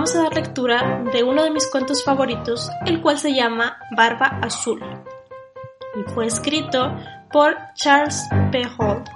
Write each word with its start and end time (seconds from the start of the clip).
vamos 0.00 0.16
a 0.16 0.22
dar 0.22 0.34
lectura 0.34 1.04
de 1.12 1.22
uno 1.22 1.44
de 1.44 1.50
mis 1.50 1.70
cuentos 1.70 2.02
favoritos, 2.02 2.70
el 2.86 3.02
cual 3.02 3.18
se 3.18 3.34
llama 3.34 3.76
Barba 3.94 4.38
Azul, 4.40 4.82
y 5.94 6.10
fue 6.14 6.24
escrito 6.24 6.96
por 7.30 7.54
Charles 7.74 8.26
P. 8.50 8.62
Holt. 8.78 9.10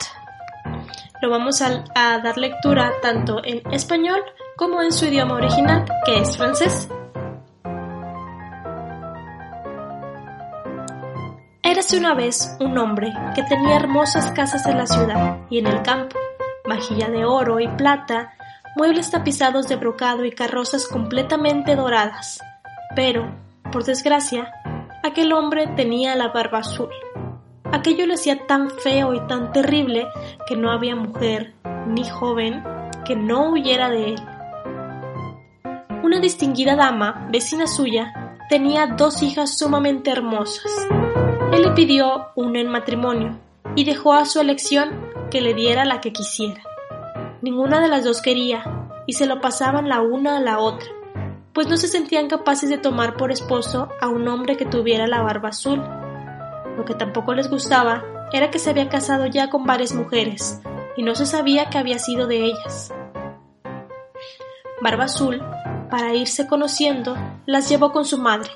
Lo 1.22 1.30
vamos 1.30 1.62
a, 1.62 1.84
a 1.94 2.18
dar 2.18 2.36
lectura 2.36 2.92
tanto 3.00 3.42
en 3.42 3.62
español 3.72 4.22
como 4.58 4.82
en 4.82 4.92
su 4.92 5.06
idioma 5.06 5.36
original, 5.36 5.86
que 6.04 6.18
es 6.18 6.36
francés. 6.36 6.86
Érase 11.62 11.96
una 11.96 12.12
vez 12.12 12.58
un 12.60 12.76
hombre 12.76 13.10
que 13.34 13.42
tenía 13.44 13.76
hermosas 13.76 14.32
casas 14.32 14.66
en 14.66 14.76
la 14.76 14.86
ciudad 14.86 15.38
y 15.48 15.60
en 15.60 15.66
el 15.66 15.80
campo, 15.80 16.18
vajilla 16.68 17.08
de 17.08 17.24
oro 17.24 17.58
y 17.58 17.68
plata, 17.68 18.34
muebles 18.76 19.10
tapizados 19.10 19.68
de 19.68 19.76
brocado 19.76 20.24
y 20.24 20.32
carrozas 20.32 20.86
completamente 20.86 21.76
doradas. 21.76 22.40
Pero, 22.94 23.34
por 23.72 23.84
desgracia, 23.84 24.52
aquel 25.02 25.32
hombre 25.32 25.66
tenía 25.68 26.14
la 26.16 26.28
barba 26.28 26.58
azul. 26.58 26.90
Aquello 27.72 28.06
le 28.06 28.14
hacía 28.14 28.46
tan 28.46 28.70
feo 28.70 29.14
y 29.14 29.20
tan 29.26 29.52
terrible 29.52 30.06
que 30.46 30.56
no 30.56 30.70
había 30.70 30.96
mujer, 30.96 31.54
ni 31.86 32.08
joven, 32.08 32.62
que 33.04 33.16
no 33.16 33.50
huyera 33.50 33.90
de 33.90 34.14
él. 34.14 34.20
Una 36.02 36.20
distinguida 36.20 36.76
dama, 36.76 37.26
vecina 37.30 37.66
suya, 37.66 38.36
tenía 38.48 38.86
dos 38.86 39.22
hijas 39.22 39.56
sumamente 39.56 40.10
hermosas. 40.10 40.70
Él 41.52 41.62
le 41.62 41.70
pidió 41.70 42.28
una 42.36 42.60
en 42.60 42.68
matrimonio 42.68 43.38
y 43.74 43.84
dejó 43.84 44.12
a 44.12 44.24
su 44.24 44.40
elección 44.40 45.10
que 45.30 45.40
le 45.40 45.54
diera 45.54 45.84
la 45.84 46.00
que 46.00 46.12
quisiera. 46.12 46.62
Ninguna 47.44 47.82
de 47.82 47.88
las 47.88 48.04
dos 48.04 48.22
quería 48.22 48.64
y 49.04 49.12
se 49.12 49.26
lo 49.26 49.42
pasaban 49.42 49.86
la 49.86 50.00
una 50.00 50.38
a 50.38 50.40
la 50.40 50.60
otra, 50.60 50.88
pues 51.52 51.68
no 51.68 51.76
se 51.76 51.88
sentían 51.88 52.26
capaces 52.26 52.70
de 52.70 52.78
tomar 52.78 53.18
por 53.18 53.30
esposo 53.30 53.90
a 54.00 54.08
un 54.08 54.26
hombre 54.28 54.56
que 54.56 54.64
tuviera 54.64 55.06
la 55.06 55.20
barba 55.20 55.50
azul. 55.50 55.78
Lo 56.78 56.86
que 56.86 56.94
tampoco 56.94 57.34
les 57.34 57.50
gustaba 57.50 58.02
era 58.32 58.50
que 58.50 58.58
se 58.58 58.70
había 58.70 58.88
casado 58.88 59.26
ya 59.26 59.50
con 59.50 59.66
varias 59.66 59.92
mujeres 59.92 60.62
y 60.96 61.02
no 61.02 61.14
se 61.14 61.26
sabía 61.26 61.68
qué 61.68 61.76
había 61.76 61.98
sido 61.98 62.26
de 62.26 62.46
ellas. 62.46 62.94
Barba 64.80 65.04
Azul 65.04 65.42
para 65.90 66.14
irse 66.14 66.46
conociendo, 66.46 67.14
las 67.44 67.68
llevó 67.68 67.92
con 67.92 68.06
su 68.06 68.16
madre, 68.16 68.48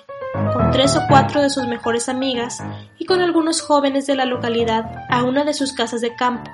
con 0.55 0.71
tres 0.71 0.97
o 0.97 1.03
cuatro 1.11 1.43
de 1.43 1.51
sus 1.51 1.67
mejores 1.67 2.09
amigas 2.09 2.65
y 2.97 3.05
con 3.05 3.21
algunos 3.21 3.61
jóvenes 3.61 4.07
de 4.07 4.15
la 4.15 4.25
localidad 4.25 5.05
a 5.11 5.25
una 5.25 5.45
de 5.45 5.53
sus 5.53 5.75
casas 5.75 6.01
de 6.01 6.17
campo, 6.17 6.51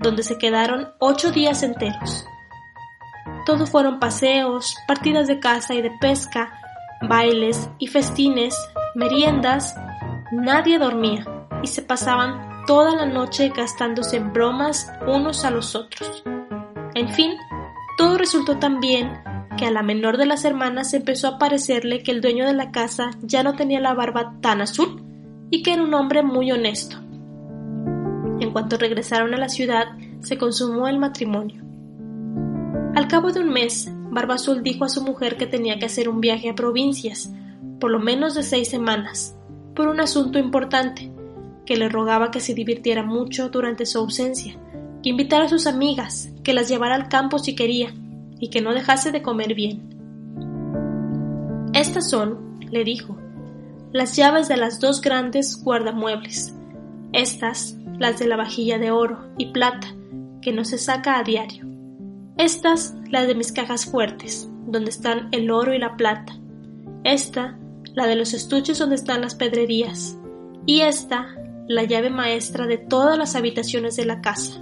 donde 0.00 0.22
se 0.22 0.38
quedaron 0.38 0.92
ocho 0.98 1.30
días 1.30 1.62
enteros. 1.62 2.24
Todo 3.46 3.66
fueron 3.66 4.00
paseos, 4.00 4.74
partidas 4.88 5.28
de 5.28 5.38
caza 5.38 5.74
y 5.74 5.82
de 5.82 5.90
pesca, 6.00 6.52
bailes 7.08 7.68
y 7.78 7.86
festines, 7.86 8.56
meriendas. 8.94 9.74
Nadie 10.32 10.78
dormía 10.78 11.24
y 11.62 11.66
se 11.66 11.82
pasaban 11.82 12.64
toda 12.66 12.94
la 12.96 13.06
noche 13.06 13.52
gastándose 13.54 14.16
en 14.16 14.32
bromas 14.32 14.90
unos 15.06 15.44
a 15.44 15.50
los 15.50 15.74
otros. 15.74 16.24
En 16.94 17.08
fin, 17.10 17.32
todo 17.98 18.16
resultó 18.16 18.58
tan 18.58 18.80
bien 18.80 19.22
que 19.58 19.66
a 19.66 19.70
la 19.70 19.82
menor 19.82 20.16
de 20.16 20.26
las 20.26 20.44
hermanas 20.44 20.94
empezó 20.94 21.28
a 21.28 21.38
parecerle 21.38 22.02
que 22.02 22.12
el 22.12 22.22
dueño 22.22 22.46
de 22.46 22.54
la 22.54 22.70
casa 22.70 23.10
ya 23.20 23.42
no 23.42 23.54
tenía 23.54 23.80
la 23.80 23.94
barba 23.94 24.34
tan 24.40 24.62
azul 24.62 25.02
y 25.50 25.62
que 25.62 25.74
era 25.74 25.82
un 25.82 25.92
hombre 25.92 26.22
muy 26.22 26.50
honesto. 26.50 26.96
En 28.40 28.52
cuanto 28.52 28.78
regresaron 28.78 29.34
a 29.34 29.38
la 29.38 29.48
ciudad, 29.48 29.88
se 30.20 30.38
consumó 30.38 30.88
el 30.88 30.98
matrimonio. 30.98 31.62
Al 32.94 33.06
cabo 33.06 33.30
de 33.30 33.40
un 33.40 33.50
mes, 33.50 33.92
Barba 34.10 34.34
Azul 34.34 34.62
dijo 34.62 34.84
a 34.84 34.88
su 34.88 35.02
mujer 35.02 35.36
que 35.36 35.46
tenía 35.46 35.78
que 35.78 35.86
hacer 35.86 36.08
un 36.08 36.20
viaje 36.20 36.48
a 36.48 36.54
provincias, 36.54 37.32
por 37.78 37.90
lo 37.90 38.00
menos 38.00 38.34
de 38.34 38.42
seis 38.42 38.68
semanas, 38.68 39.36
por 39.74 39.88
un 39.88 40.00
asunto 40.00 40.38
importante, 40.38 41.12
que 41.64 41.76
le 41.76 41.88
rogaba 41.88 42.30
que 42.30 42.40
se 42.40 42.54
divirtiera 42.54 43.04
mucho 43.04 43.50
durante 43.50 43.86
su 43.86 43.98
ausencia, 43.98 44.56
que 45.02 45.10
invitara 45.10 45.44
a 45.44 45.48
sus 45.48 45.66
amigas, 45.66 46.30
que 46.42 46.52
las 46.52 46.68
llevara 46.68 46.94
al 46.94 47.08
campo 47.08 47.38
si 47.38 47.54
quería, 47.54 47.94
y 48.38 48.48
que 48.48 48.60
no 48.60 48.72
dejase 48.72 49.12
de 49.12 49.22
comer 49.22 49.54
bien. 49.54 49.82
Estas 51.74 52.10
son, 52.10 52.58
le 52.70 52.84
dijo, 52.84 53.16
las 53.92 54.16
llaves 54.16 54.48
de 54.48 54.56
las 54.56 54.80
dos 54.80 55.00
grandes 55.00 55.62
guardamuebles, 55.62 56.54
estas 57.12 57.76
las 57.98 58.18
de 58.18 58.26
la 58.26 58.36
vajilla 58.36 58.78
de 58.78 58.90
oro 58.90 59.28
y 59.38 59.52
plata, 59.52 59.88
que 60.42 60.52
no 60.52 60.64
se 60.64 60.78
saca 60.78 61.18
a 61.18 61.22
diario, 61.22 61.66
estas 62.36 62.94
las 63.10 63.26
de 63.26 63.34
mis 63.34 63.52
cajas 63.52 63.86
fuertes, 63.86 64.50
donde 64.66 64.90
están 64.90 65.28
el 65.32 65.50
oro 65.50 65.74
y 65.74 65.78
la 65.78 65.96
plata, 65.96 66.32
esta 67.04 67.58
la 67.94 68.06
de 68.06 68.16
los 68.16 68.34
estuches 68.34 68.78
donde 68.78 68.94
están 68.94 69.20
las 69.20 69.34
pedrerías, 69.34 70.16
y 70.66 70.80
esta 70.80 71.36
la 71.68 71.84
llave 71.84 72.10
maestra 72.10 72.66
de 72.66 72.78
todas 72.78 73.18
las 73.18 73.36
habitaciones 73.36 73.96
de 73.96 74.04
la 74.04 74.20
casa. 74.20 74.60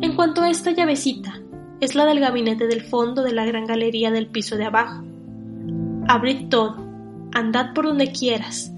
En 0.00 0.14
cuanto 0.14 0.42
a 0.42 0.50
esta 0.50 0.70
llavecita, 0.70 1.40
es 1.80 1.94
la 1.94 2.06
del 2.06 2.20
gabinete 2.20 2.66
del 2.66 2.82
fondo 2.82 3.22
de 3.22 3.32
la 3.32 3.44
gran 3.44 3.66
galería 3.66 4.10
del 4.10 4.28
piso 4.28 4.56
de 4.56 4.64
abajo. 4.64 5.04
Abrid 6.08 6.48
todo, 6.48 6.76
andad 7.32 7.74
por 7.74 7.86
donde 7.86 8.12
quieras, 8.12 8.72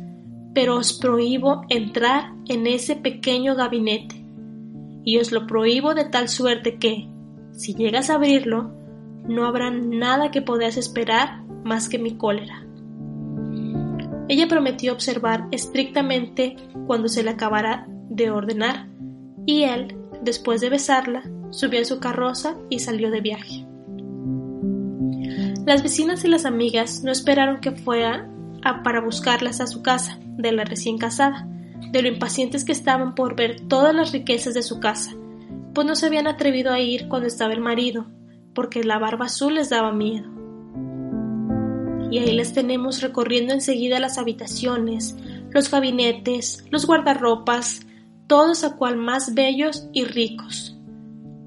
pero 0.58 0.74
os 0.74 0.92
prohíbo 0.92 1.62
entrar 1.68 2.32
en 2.48 2.66
ese 2.66 2.96
pequeño 2.96 3.54
gabinete, 3.54 4.16
y 5.04 5.18
os 5.18 5.30
lo 5.30 5.46
prohíbo 5.46 5.94
de 5.94 6.04
tal 6.04 6.28
suerte 6.28 6.78
que, 6.80 7.06
si 7.52 7.74
llegas 7.74 8.10
a 8.10 8.16
abrirlo, 8.16 8.72
no 9.28 9.46
habrá 9.46 9.70
nada 9.70 10.32
que 10.32 10.42
podáis 10.42 10.76
esperar 10.76 11.44
más 11.62 11.88
que 11.88 12.00
mi 12.00 12.16
cólera. 12.16 12.66
Ella 14.26 14.48
prometió 14.48 14.92
observar 14.92 15.46
estrictamente 15.52 16.56
cuando 16.88 17.06
se 17.06 17.22
le 17.22 17.30
acabara 17.30 17.86
de 18.10 18.32
ordenar, 18.32 18.88
y 19.46 19.62
él, 19.62 19.96
después 20.24 20.60
de 20.60 20.70
besarla, 20.70 21.22
subió 21.50 21.82
a 21.82 21.84
su 21.84 22.00
carroza 22.00 22.56
y 22.68 22.80
salió 22.80 23.12
de 23.12 23.20
viaje. 23.20 23.64
Las 25.64 25.84
vecinas 25.84 26.24
y 26.24 26.28
las 26.28 26.44
amigas 26.44 27.04
no 27.04 27.12
esperaron 27.12 27.60
que 27.60 27.70
fuera 27.70 28.28
a 28.64 28.82
para 28.82 29.00
buscarlas 29.00 29.60
a 29.60 29.68
su 29.68 29.82
casa, 29.82 30.18
de 30.38 30.52
la 30.52 30.64
recién 30.64 30.96
casada, 30.96 31.46
de 31.92 32.02
lo 32.02 32.08
impacientes 32.08 32.64
que 32.64 32.72
estaban 32.72 33.14
por 33.14 33.36
ver 33.36 33.60
todas 33.68 33.94
las 33.94 34.12
riquezas 34.12 34.54
de 34.54 34.62
su 34.62 34.80
casa, 34.80 35.12
pues 35.74 35.86
no 35.86 35.94
se 35.94 36.06
habían 36.06 36.26
atrevido 36.26 36.72
a 36.72 36.80
ir 36.80 37.08
cuando 37.08 37.28
estaba 37.28 37.52
el 37.52 37.60
marido, 37.60 38.06
porque 38.54 38.82
la 38.82 38.98
barba 38.98 39.26
azul 39.26 39.54
les 39.54 39.68
daba 39.68 39.92
miedo. 39.92 40.28
Y 42.10 42.18
ahí 42.18 42.32
les 42.32 42.54
tenemos 42.54 43.02
recorriendo 43.02 43.52
enseguida 43.52 44.00
las 44.00 44.16
habitaciones, 44.16 45.16
los 45.50 45.70
gabinetes, 45.70 46.64
los 46.70 46.86
guardarropas, 46.86 47.80
todos 48.26 48.64
a 48.64 48.76
cual 48.76 48.96
más 48.96 49.34
bellos 49.34 49.88
y 49.92 50.04
ricos. 50.04 50.76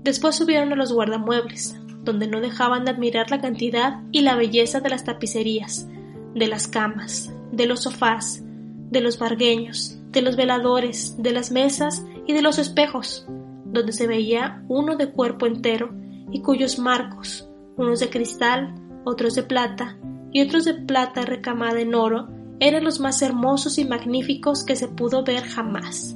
Después 0.04 0.36
subieron 0.36 0.72
a 0.72 0.76
los 0.76 0.94
guardamuebles, 0.94 1.76
donde 2.04 2.28
no 2.28 2.42
dejaban 2.42 2.86
de 2.86 2.92
admirar 2.92 3.30
la 3.32 3.42
cantidad 3.42 4.02
y 4.12 4.22
la 4.22 4.36
belleza 4.36 4.80
de 4.80 4.90
las 4.90 5.04
tapicerías, 5.04 5.88
de 6.34 6.48
las 6.48 6.68
camas, 6.68 7.34
de 7.52 7.66
los 7.66 7.82
sofás, 7.84 8.44
de 8.92 9.02
los 9.02 9.18
bargueños, 9.18 9.98
de 10.12 10.22
los 10.22 10.36
veladores, 10.36 11.16
de 11.18 11.32
las 11.32 11.52
mesas 11.52 12.06
y 12.28 12.34
de 12.34 12.42
los 12.42 12.60
espejos, 12.60 13.26
donde 13.66 13.94
se 13.94 14.06
veía 14.06 14.64
uno 14.68 14.98
de 14.98 15.12
cuerpo 15.12 15.48
entero 15.48 15.94
y 16.32 16.42
cuyos 16.42 16.78
marcos, 16.78 17.50
unos 17.78 18.02
de 18.02 18.10
cristal, 18.10 18.76
otros 19.06 19.34
de 19.34 19.44
plata 19.44 19.98
y 20.32 20.42
otros 20.42 20.66
de 20.66 20.74
plata 20.74 21.22
recamada 21.22 21.80
en 21.80 21.96
oro, 21.96 22.28
eran 22.60 22.84
los 22.84 23.00
más 23.00 23.22
hermosos 23.22 23.78
y 23.80 23.86
magníficos 23.86 24.64
que 24.64 24.76
se 24.76 24.88
pudo 24.88 25.24
ver 25.24 25.44
jamás. 25.44 26.16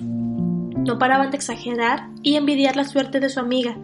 No 0.00 0.98
paraban 0.98 1.30
de 1.30 1.36
exagerar 1.36 2.08
y 2.22 2.36
envidiar 2.36 2.76
la 2.76 2.84
suerte 2.84 3.20
de 3.20 3.28
su 3.28 3.40
amiga, 3.40 3.76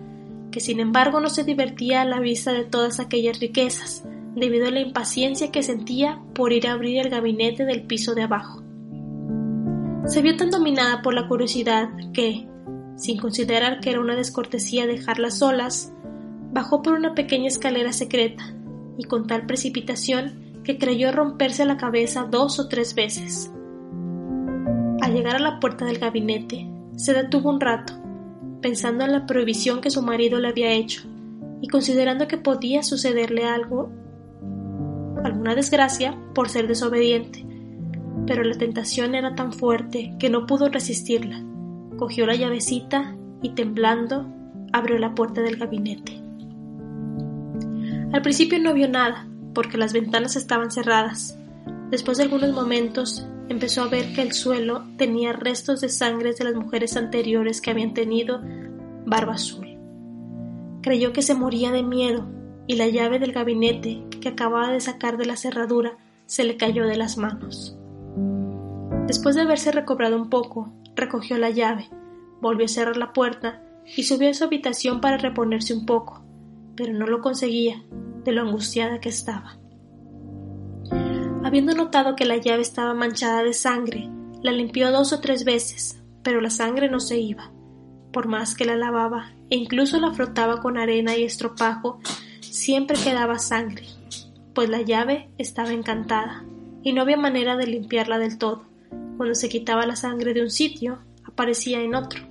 que 0.51 0.61
sin 0.61 0.81
embargo 0.81 1.21
no 1.21 1.31
se 1.31 1.45
divertía 1.45 2.03
a 2.03 2.05
la 2.05 2.21
vista 2.21 2.53
de 2.53 2.65
todas 2.65 3.01
aquellas 3.01 3.41
riquezas, 3.41 4.05
debido 4.35 4.69
a 4.69 4.71
la 4.71 4.81
impaciencia 4.81 5.51
que 5.51 5.63
sentía 5.63 6.21
por 6.35 6.53
ir 6.53 6.67
a 6.67 6.73
abrir 6.73 6.99
el 6.99 7.11
gabinete 7.11 7.65
del 7.65 7.83
piso 7.83 8.15
de 8.15 8.23
abajo. 8.23 8.63
Se 10.07 10.23
vio 10.23 10.37
tan 10.37 10.51
dominada 10.51 11.03
por 11.03 11.15
la 11.15 11.29
curiosidad 11.29 11.91
que, 12.13 12.49
sin 12.97 13.19
considerar 13.19 13.81
que 13.81 13.91
era 13.91 14.01
una 14.01 14.17
descortesía 14.17 14.87
dejarlas 14.87 15.39
solas, 15.39 15.93
bajó 16.53 16.83
por 16.83 16.95
una 16.95 17.15
pequeña 17.15 17.49
escalera 17.49 17.93
secreta, 17.93 18.55
y 18.99 19.05
con 19.05 19.27
tal 19.27 19.47
precipitación 19.47 20.61
que 20.65 20.79
creyó 20.79 21.13
romperse 21.13 21.65
la 21.65 21.77
cabeza 21.77 22.27
dos 22.31 22.59
o 22.59 22.69
tres 22.69 22.95
veces. 22.95 23.51
Al 25.01 25.15
llegar 25.15 25.37
a 25.37 25.41
la 25.41 25.61
puerta 25.61 25.85
del 25.85 25.99
gabinete, 25.99 26.69
se 26.97 27.15
detuvo 27.15 27.51
un 27.51 27.61
rato, 27.61 27.95
pensando 28.61 29.05
en 29.05 29.13
la 29.13 29.27
prohibición 29.27 29.81
que 29.81 29.91
su 29.91 30.03
marido 30.03 30.39
le 30.39 30.49
había 30.49 30.73
hecho, 30.73 31.03
y 31.63 31.69
considerando 31.69 32.29
que 32.29 32.37
podía 32.37 32.83
sucederle 32.83 33.45
algo, 33.45 33.91
alguna 35.25 35.55
desgracia, 35.55 36.17
por 36.35 36.49
ser 36.49 36.67
desobediente. 36.69 37.45
Pero 38.27 38.43
la 38.43 38.57
tentación 38.57 39.15
era 39.15 39.35
tan 39.35 39.53
fuerte 39.53 40.15
que 40.19 40.31
no 40.31 40.47
pudo 40.47 40.69
resistirla. 40.69 41.43
Cogió 41.99 42.27
la 42.27 42.35
llavecita 42.35 43.17
y 43.43 43.51
temblando 43.51 44.27
abrió 44.73 44.99
la 44.99 45.15
puerta 45.15 45.43
del 45.43 45.57
gabinete. 45.57 46.21
Al 48.13 48.23
principio 48.23 48.59
no 48.59 48.75
vio 48.75 48.89
nada, 48.89 49.27
porque 49.55 49.79
las 49.79 49.93
ventanas 49.93 50.37
estaban 50.37 50.71
cerradas. 50.71 51.39
Después 51.91 52.19
de 52.19 52.25
algunos 52.25 52.53
momentos, 52.53 53.27
empezó 53.49 53.83
a 53.83 53.89
ver 53.89 54.13
que 54.15 54.23
el 54.23 54.33
suelo 54.33 54.85
tenía 54.97 55.33
restos 55.33 55.81
de 55.81 55.89
sangre 55.89 56.33
de 56.33 56.45
las 56.45 56.55
mujeres 56.55 56.97
anteriores 56.97 57.61
que 57.61 57.71
habían 57.71 57.95
tenido 57.95 58.41
barba 59.07 59.35
azul. 59.35 59.77
Creyó 60.83 61.13
que 61.13 61.23
se 61.23 61.35
moría 61.35 61.73
de 61.73 61.83
miedo 61.83 62.27
y 62.71 62.77
la 62.77 62.87
llave 62.87 63.19
del 63.19 63.33
gabinete 63.33 64.05
que 64.21 64.29
acababa 64.29 64.71
de 64.71 64.79
sacar 64.79 65.17
de 65.17 65.27
la 65.27 65.35
cerradura 65.35 65.97
se 66.27 66.45
le 66.45 66.57
cayó 66.57 66.87
de 66.87 66.97
las 66.97 67.19
manos. 67.19 67.77
Después 69.09 69.35
de 69.35 69.43
haberse 69.43 69.73
recobrado 69.73 70.17
un 70.17 70.31
poco, 70.31 70.73
recogió 70.95 71.37
la 71.37 71.51
llave, 71.51 71.89
volvió 72.41 72.67
a 72.67 72.69
cerrar 72.69 72.97
la 72.97 73.13
puerta 73.13 73.61
y 73.97 74.05
subió 74.05 74.31
a 74.31 74.35
su 74.35 74.45
habitación 74.45 75.01
para 75.01 75.17
reponerse 75.17 75.75
un 75.75 75.85
poco, 75.85 76.23
pero 76.77 76.93
no 76.93 77.09
lo 77.09 77.21
conseguía 77.21 77.83
de 78.23 78.31
lo 78.31 78.43
angustiada 78.43 79.01
que 79.01 79.09
estaba. 79.09 79.59
Habiendo 81.43 81.75
notado 81.75 82.15
que 82.15 82.25
la 82.25 82.37
llave 82.37 82.63
estaba 82.63 82.95
manchada 82.95 83.43
de 83.43 83.53
sangre, 83.53 84.09
la 84.45 84.53
limpió 84.53 84.93
dos 84.93 85.13
o 85.13 85.19
tres 85.19 85.43
veces, 85.43 86.01
pero 86.23 86.41
la 86.41 86.51
sangre 86.51 86.89
no 86.89 87.01
se 87.01 87.19
iba. 87.19 87.51
Por 88.13 88.29
más 88.29 88.55
que 88.55 88.65
la 88.65 88.77
lavaba 88.77 89.33
e 89.51 89.57
incluso 89.57 89.99
la 89.99 90.13
frotaba 90.13 90.61
con 90.61 90.79
arena 90.79 91.17
y 91.17 91.25
estropajo, 91.25 91.99
siempre 92.51 92.97
quedaba 93.03 93.39
sangre, 93.39 93.87
pues 94.55 94.69
la 94.69 94.83
llave 94.83 95.31
estaba 95.39 95.73
encantada 95.73 96.45
y 96.83 96.93
no 96.93 97.03
había 97.03 97.17
manera 97.17 97.57
de 97.57 97.67
limpiarla 97.67 98.19
del 98.19 98.39
todo. 98.39 98.65
Cuando 99.17 99.35
se 99.35 99.49
quitaba 99.49 99.87
la 99.87 99.97
sangre 99.97 100.35
de 100.35 100.43
un 100.43 100.51
sitio, 100.51 100.99
aparecía 101.25 101.81
en 101.81 101.95
otro. 101.95 102.23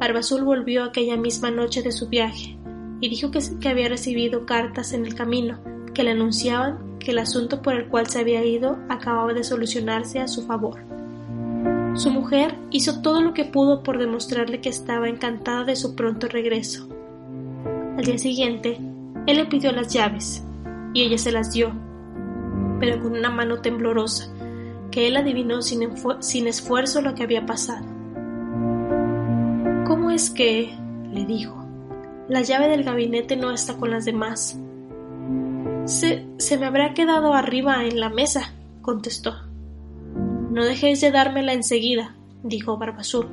Barbazul 0.00 0.42
volvió 0.42 0.84
aquella 0.84 1.16
misma 1.16 1.50
noche 1.50 1.82
de 1.82 1.92
su 1.92 2.08
viaje 2.08 2.58
y 3.00 3.08
dijo 3.08 3.30
que, 3.30 3.40
que 3.60 3.68
había 3.68 3.88
recibido 3.88 4.46
cartas 4.46 4.92
en 4.92 5.06
el 5.06 5.14
camino 5.14 5.60
que 5.94 6.02
le 6.02 6.10
anunciaban 6.10 6.98
que 6.98 7.12
el 7.12 7.18
asunto 7.18 7.62
por 7.62 7.74
el 7.74 7.88
cual 7.88 8.08
se 8.08 8.18
había 8.18 8.44
ido 8.44 8.78
acababa 8.88 9.32
de 9.32 9.44
solucionarse 9.44 10.20
a 10.20 10.28
su 10.28 10.46
favor. 10.46 10.80
Su 11.94 12.10
mujer 12.10 12.58
hizo 12.70 13.02
todo 13.02 13.20
lo 13.20 13.34
que 13.34 13.44
pudo 13.44 13.82
por 13.82 13.98
demostrarle 13.98 14.60
que 14.60 14.68
estaba 14.68 15.08
encantada 15.08 15.64
de 15.64 15.76
su 15.76 15.94
pronto 15.94 16.26
regreso. 16.26 16.88
Al 17.96 18.04
día 18.04 18.18
siguiente, 18.18 18.76
él 19.26 19.36
le 19.36 19.46
pidió 19.46 19.70
las 19.70 19.92
llaves, 19.92 20.44
y 20.92 21.02
ella 21.02 21.16
se 21.16 21.30
las 21.30 21.52
dio, 21.52 21.72
pero 22.80 23.00
con 23.00 23.12
una 23.12 23.30
mano 23.30 23.60
temblorosa, 23.60 24.32
que 24.90 25.06
él 25.06 25.16
adivinó 25.16 25.62
sin, 25.62 25.82
esfuerzo 26.48 27.00
lo 27.00 27.14
que 27.14 27.22
había 27.22 27.46
pasado. 27.46 27.86
¿Cómo 29.86 30.10
es 30.10 30.30
que? 30.30 30.76
le 31.12 31.24
dijo. 31.24 31.64
La 32.28 32.42
llave 32.42 32.68
del 32.68 32.82
gabinete 32.82 33.36
no 33.36 33.52
está 33.52 33.76
con 33.76 33.92
las 33.92 34.04
demás. 34.04 34.58
Se, 35.84 36.26
se 36.38 36.58
me 36.58 36.66
habrá 36.66 36.94
quedado 36.94 37.32
arriba 37.34 37.84
en 37.84 38.00
la 38.00 38.08
mesa, 38.08 38.52
contestó. 38.82 39.34
No 40.50 40.64
dejéis 40.64 41.00
de 41.00 41.12
dármela 41.12 41.52
enseguida, 41.52 42.16
dijo 42.42 42.76
Barbazul. 42.76 43.28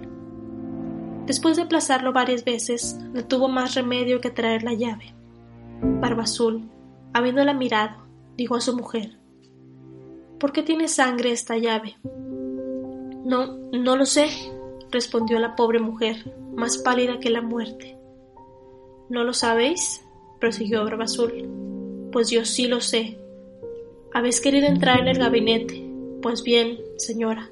Después 1.26 1.56
de 1.56 1.64
aplazarlo 1.64 2.14
varias 2.14 2.44
veces, 2.44 2.98
no 3.14 3.26
tuvo 3.26 3.48
más 3.48 3.76
remedio 3.76 4.22
que 4.22 4.32
traer 4.32 4.64
la 4.64 4.74
llave. 4.74 5.14
Barbazul, 5.82 6.70
habiéndola 7.14 7.54
mirado, 7.54 7.98
dijo 8.38 8.56
a 8.56 8.62
su 8.62 8.76
mujer 8.76 9.18
¿Por 10.42 10.52
qué 10.52 10.64
tiene 10.64 10.88
sangre 10.88 11.32
esta 11.32 11.56
llave? 11.58 11.98
No, 12.04 13.58
no 13.72 13.96
lo 13.96 14.08
sé, 14.08 14.28
respondió 14.90 15.38
la 15.38 15.56
pobre 15.56 15.80
mujer, 15.80 16.34
más 16.56 16.80
pálida 16.80 17.20
que 17.20 17.30
la 17.30 17.44
muerte. 17.44 17.96
¿No 19.10 19.24
lo 19.24 19.34
sabéis? 19.34 20.04
prosiguió 20.40 20.84
Barbazul. 20.84 22.10
Pues 22.12 22.32
yo 22.32 22.44
sí 22.46 22.68
lo 22.68 22.82
sé. 22.82 23.20
Habéis 24.16 24.42
querido 24.42 24.66
entrar 24.66 25.00
en 25.00 25.10
el 25.10 25.20
gabinete. 25.20 25.88
Pues 26.24 26.42
bien, 26.42 26.80
señora, 26.98 27.52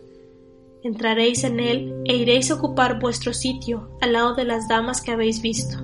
entraréis 0.84 1.44
en 1.44 1.60
él 1.60 1.94
e 2.06 2.16
iréis 2.16 2.52
a 2.52 2.56
ocupar 2.56 3.00
vuestro 3.00 3.34
sitio 3.34 3.90
al 4.02 4.14
lado 4.14 4.34
de 4.36 4.46
las 4.46 4.68
damas 4.68 5.02
que 5.02 5.12
habéis 5.12 5.42
visto. 5.42 5.78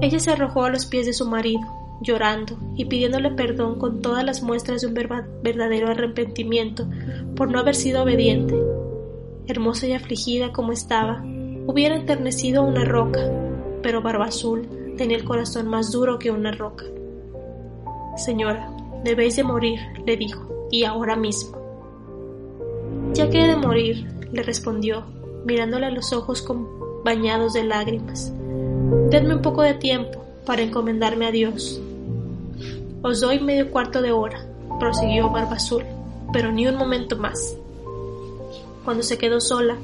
Ella 0.00 0.18
se 0.18 0.30
arrojó 0.30 0.64
a 0.64 0.70
los 0.70 0.86
pies 0.86 1.06
de 1.06 1.12
su 1.12 1.26
marido, 1.26 1.60
llorando 2.00 2.56
y 2.74 2.86
pidiéndole 2.86 3.30
perdón 3.32 3.78
con 3.78 4.00
todas 4.00 4.24
las 4.24 4.42
muestras 4.42 4.80
de 4.80 4.86
un 4.86 4.94
verdadero 4.94 5.90
arrepentimiento 5.90 6.86
por 7.36 7.50
no 7.50 7.58
haber 7.58 7.74
sido 7.74 8.02
obediente. 8.02 8.54
Hermosa 9.46 9.86
y 9.86 9.92
afligida 9.92 10.52
como 10.52 10.72
estaba, 10.72 11.22
hubiera 11.66 11.96
enternecido 11.96 12.62
una 12.62 12.84
roca, 12.84 13.20
pero 13.82 14.00
Barba 14.00 14.26
Azul 14.26 14.68
tenía 14.96 15.16
el 15.16 15.24
corazón 15.24 15.68
más 15.68 15.92
duro 15.92 16.18
que 16.18 16.30
una 16.30 16.52
roca. 16.52 16.84
Señora, 18.16 18.70
debéis 19.04 19.36
de 19.36 19.44
morir, 19.44 19.80
le 20.06 20.16
dijo, 20.16 20.68
y 20.70 20.84
ahora 20.84 21.16
mismo. 21.16 21.59
Ya 23.14 23.28
que 23.28 23.44
he 23.44 23.48
de 23.48 23.56
morir, 23.56 24.06
le 24.32 24.42
respondió, 24.42 25.04
mirándole 25.44 25.86
a 25.86 25.90
los 25.90 26.12
ojos 26.12 26.44
bañados 27.04 27.52
de 27.52 27.64
lágrimas. 27.64 28.32
Denme 29.10 29.34
un 29.34 29.42
poco 29.42 29.62
de 29.62 29.74
tiempo 29.74 30.24
para 30.46 30.62
encomendarme 30.62 31.26
a 31.26 31.30
Dios. 31.30 31.80
Os 33.02 33.20
doy 33.20 33.40
medio 33.40 33.70
cuarto 33.70 34.02
de 34.02 34.12
hora, 34.12 34.46
prosiguió 34.78 35.30
Barba 35.30 35.56
Azul, 35.56 35.84
pero 36.32 36.52
ni 36.52 36.66
un 36.66 36.76
momento 36.76 37.16
más. 37.16 37.56
Cuando 38.84 39.02
se 39.02 39.18
quedó 39.18 39.40
sola, 39.40 39.76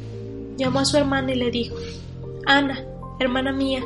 llamó 0.57 0.81
a 0.81 0.85
su 0.85 0.97
hermana 0.97 1.33
y 1.33 1.37
le 1.37 1.51
dijo, 1.51 1.77
Ana, 2.47 2.85
hermana 3.19 3.53
mía, 3.53 3.83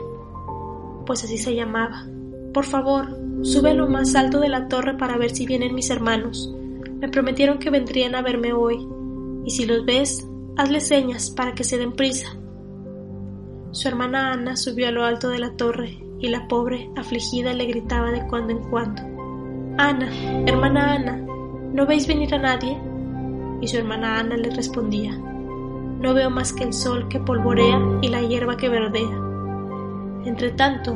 pues 1.06 1.24
así 1.24 1.38
se 1.38 1.54
llamaba, 1.54 2.06
por 2.52 2.64
favor, 2.64 3.16
sube 3.42 3.70
a 3.70 3.74
lo 3.74 3.88
más 3.88 4.14
alto 4.14 4.40
de 4.40 4.48
la 4.48 4.68
torre 4.68 4.96
para 4.96 5.16
ver 5.16 5.30
si 5.30 5.46
vienen 5.46 5.74
mis 5.74 5.90
hermanos. 5.90 6.52
Me 7.00 7.08
prometieron 7.08 7.58
que 7.58 7.70
vendrían 7.70 8.14
a 8.14 8.22
verme 8.22 8.52
hoy, 8.52 8.86
y 9.44 9.50
si 9.50 9.66
los 9.66 9.84
ves, 9.84 10.26
hazle 10.56 10.80
señas 10.80 11.30
para 11.30 11.54
que 11.54 11.64
se 11.64 11.78
den 11.78 11.92
prisa. 11.92 12.36
Su 13.72 13.88
hermana 13.88 14.32
Ana 14.32 14.56
subió 14.56 14.88
a 14.88 14.90
lo 14.90 15.04
alto 15.04 15.28
de 15.28 15.38
la 15.38 15.56
torre 15.56 16.02
y 16.18 16.28
la 16.28 16.48
pobre, 16.48 16.90
afligida, 16.96 17.52
le 17.52 17.66
gritaba 17.66 18.10
de 18.10 18.26
cuando 18.26 18.52
en 18.52 18.58
cuando. 18.70 19.02
Ana, 19.78 20.10
hermana 20.46 20.94
Ana, 20.94 21.16
¿no 21.72 21.86
veis 21.86 22.06
venir 22.06 22.34
a 22.34 22.38
nadie? 22.38 22.76
Y 23.60 23.68
su 23.68 23.78
hermana 23.78 24.18
Ana 24.18 24.36
le 24.36 24.50
respondía, 24.50 25.16
No 25.16 26.12
veo 26.14 26.30
más 26.30 26.52
que 26.52 26.64
el 26.64 26.72
sol 26.72 27.08
que 27.08 27.20
polvorea 27.20 27.80
y 28.02 28.08
la 28.08 28.22
hierba 28.22 28.56
que 28.56 28.68
verdea. 28.68 29.30
Entretanto, 30.24 30.94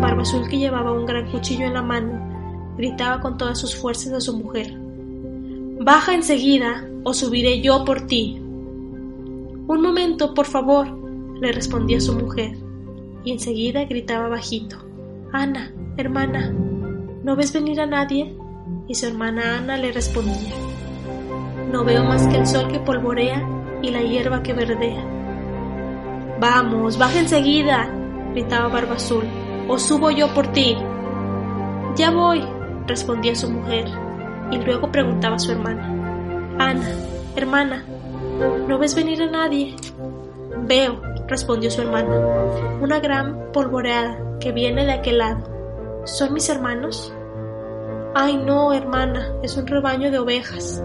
Barba 0.00 0.22
Azul, 0.22 0.48
que 0.48 0.58
llevaba 0.58 0.92
un 0.92 1.04
gran 1.04 1.30
cuchillo 1.30 1.66
en 1.66 1.74
la 1.74 1.82
mano, 1.82 2.74
gritaba 2.76 3.20
con 3.20 3.36
todas 3.36 3.58
sus 3.58 3.76
fuerzas 3.76 4.12
a 4.12 4.20
su 4.20 4.36
mujer. 4.38 4.74
Baja 5.80 6.14
enseguida, 6.14 6.88
o 7.04 7.14
subiré 7.14 7.60
yo 7.60 7.84
por 7.84 8.06
ti. 8.06 8.40
Un 8.40 9.80
momento, 9.80 10.34
por 10.34 10.46
favor, 10.46 10.88
le 11.40 11.52
respondía 11.52 12.00
su 12.00 12.14
mujer, 12.14 12.56
y 13.24 13.32
enseguida 13.32 13.84
gritaba 13.84 14.28
bajito. 14.28 14.76
Ana, 15.32 15.72
hermana, 15.96 16.52
¿no 17.22 17.36
ves 17.36 17.52
venir 17.52 17.80
a 17.80 17.86
nadie? 17.86 18.36
Y 18.88 18.94
su 18.94 19.06
hermana 19.06 19.58
Ana 19.58 19.76
le 19.76 19.92
respondía. 19.92 20.54
No 21.70 21.84
veo 21.84 22.04
más 22.04 22.26
que 22.26 22.36
el 22.36 22.46
sol 22.46 22.68
que 22.68 22.78
polvorea 22.78 23.46
y 23.82 23.90
la 23.90 24.02
hierba 24.02 24.42
que 24.42 24.52
verdea. 24.52 25.04
Vamos, 26.40 26.98
baja 26.98 27.20
enseguida, 27.20 27.88
gritaba 28.32 28.68
Barba 28.68 28.94
Azul, 28.94 29.24
o 29.68 29.78
subo 29.78 30.10
yo 30.10 30.32
por 30.34 30.48
ti. 30.48 30.76
Ya 31.96 32.10
voy, 32.10 32.42
respondía 32.86 33.34
su 33.34 33.50
mujer, 33.50 33.86
y 34.50 34.58
luego 34.58 34.90
preguntaba 34.90 35.36
a 35.36 35.38
su 35.38 35.52
hermana. 35.52 35.93
Ana, 36.58 36.88
hermana, 37.36 37.84
¿no 38.68 38.78
ves 38.78 38.94
venir 38.94 39.22
a 39.22 39.30
nadie? 39.30 39.74
Veo, 40.66 41.00
respondió 41.26 41.70
su 41.70 41.82
hermana, 41.82 42.16
una 42.80 43.00
gran 43.00 43.50
polvoreada 43.52 44.38
que 44.38 44.52
viene 44.52 44.84
de 44.84 44.92
aquel 44.92 45.18
lado. 45.18 46.02
¿Son 46.04 46.32
mis 46.32 46.48
hermanos? 46.48 47.12
Ay, 48.14 48.36
no, 48.36 48.72
hermana, 48.72 49.32
es 49.42 49.56
un 49.56 49.66
rebaño 49.66 50.10
de 50.10 50.18
ovejas. 50.18 50.82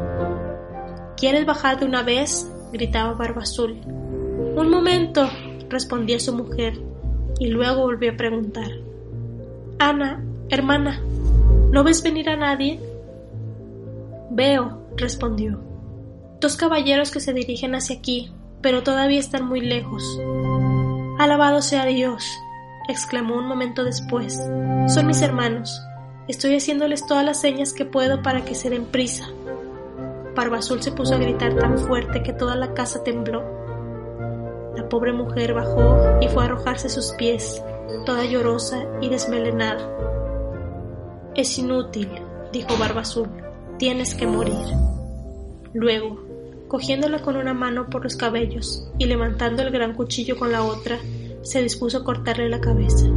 ¿Quieres 1.18 1.46
bajar 1.46 1.80
de 1.80 1.86
una 1.86 2.02
vez? 2.02 2.52
gritaba 2.72 3.14
Barba 3.14 3.44
Azul. 3.44 3.80
Un 4.56 4.70
momento, 4.70 5.30
respondía 5.70 6.20
su 6.20 6.34
mujer, 6.36 6.74
y 7.40 7.48
luego 7.48 7.84
volvió 7.84 8.12
a 8.12 8.18
preguntar. 8.18 8.72
Ana, 9.78 10.24
hermana, 10.50 11.02
¿no 11.72 11.84
ves 11.84 12.02
venir 12.02 12.30
a 12.30 12.36
nadie? 12.36 12.80
Veo, 14.32 14.79
respondió. 15.00 15.60
Dos 16.39 16.56
caballeros 16.56 17.12
que 17.12 17.20
se 17.20 17.34
dirigen 17.34 17.75
hacia 17.75 17.98
aquí, 17.98 18.32
pero 18.62 18.84
todavía 18.84 19.20
están 19.20 19.46
muy 19.46 19.62
lejos. 19.62 20.03
Alabado 21.18 21.62
sea 21.62 21.86
Dios, 21.86 22.25
exclamó 22.88 23.36
un 23.36 23.48
momento 23.48 23.84
después. 23.84 24.39
Son 24.88 25.08
mis 25.08 25.22
hermanos. 25.22 25.82
Estoy 26.27 26.56
haciéndoles 26.56 27.06
todas 27.06 27.25
las 27.25 27.41
señas 27.41 27.74
que 27.74 27.86
puedo 27.86 28.22
para 28.22 28.46
que 28.46 28.56
se 28.56 28.70
den 28.70 28.86
prisa. 28.86 29.25
Barba 30.36 30.60
Azul 30.60 30.82
se 30.82 30.91
puso 30.91 31.15
a 31.15 31.18
gritar 31.18 31.56
tan 31.56 31.77
fuerte 31.77 32.24
que 32.24 32.34
toda 32.34 32.56
la 32.56 32.74
casa 32.74 33.03
tembló. 33.03 33.44
La 34.75 34.88
pobre 34.88 35.12
mujer 35.12 35.53
bajó 35.53 36.20
y 36.22 36.29
fue 36.29 36.44
a 36.44 36.46
arrojarse 36.46 36.88
a 36.88 36.91
sus 36.91 37.12
pies, 37.13 37.62
toda 38.06 38.24
llorosa 38.25 38.86
y 39.01 39.10
desmelenada. 39.10 39.86
Es 41.36 41.58
inútil, 41.58 42.10
dijo 42.53 42.77
Barba 42.77 43.01
Azul. 43.01 43.29
Tienes 43.80 44.14
que 44.14 44.28
morir. 44.28 44.54
Luego, 45.74 46.20
cogiéndola 46.68 47.22
con 47.22 47.38
una 47.38 47.54
mano 47.54 47.90
por 47.90 48.04
los 48.04 48.18
cabellos 48.18 48.92
y 48.98 49.06
levantando 49.06 49.62
el 49.62 49.72
gran 49.72 49.94
cuchillo 49.94 50.38
con 50.38 50.52
la 50.52 50.66
otra, 50.66 50.98
se 51.44 51.64
dispuso 51.64 52.00
a 52.00 52.04
cortarle 52.04 52.50
la 52.50 52.60
cabeza. 52.60 53.08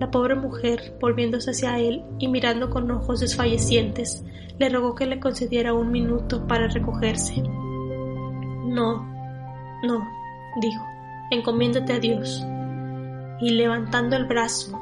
La 0.00 0.10
pobre 0.10 0.34
mujer, 0.34 0.96
volviéndose 0.98 1.50
hacia 1.50 1.78
él 1.78 2.02
y 2.18 2.28
mirando 2.28 2.70
con 2.70 2.90
ojos 2.90 3.20
desfallecientes, 3.20 4.24
le 4.58 4.70
rogó 4.70 4.94
que 4.94 5.04
le 5.04 5.20
concediera 5.20 5.74
un 5.74 5.92
minuto 5.92 6.46
para 6.46 6.66
recogerse. 6.66 7.42
No, 7.42 9.04
no, 9.82 10.08
dijo, 10.62 10.86
encomiéndate 11.30 11.92
a 11.92 11.98
Dios. 11.98 12.42
Y 13.42 13.50
levantando 13.50 14.16
el 14.16 14.24
brazo. 14.24 14.79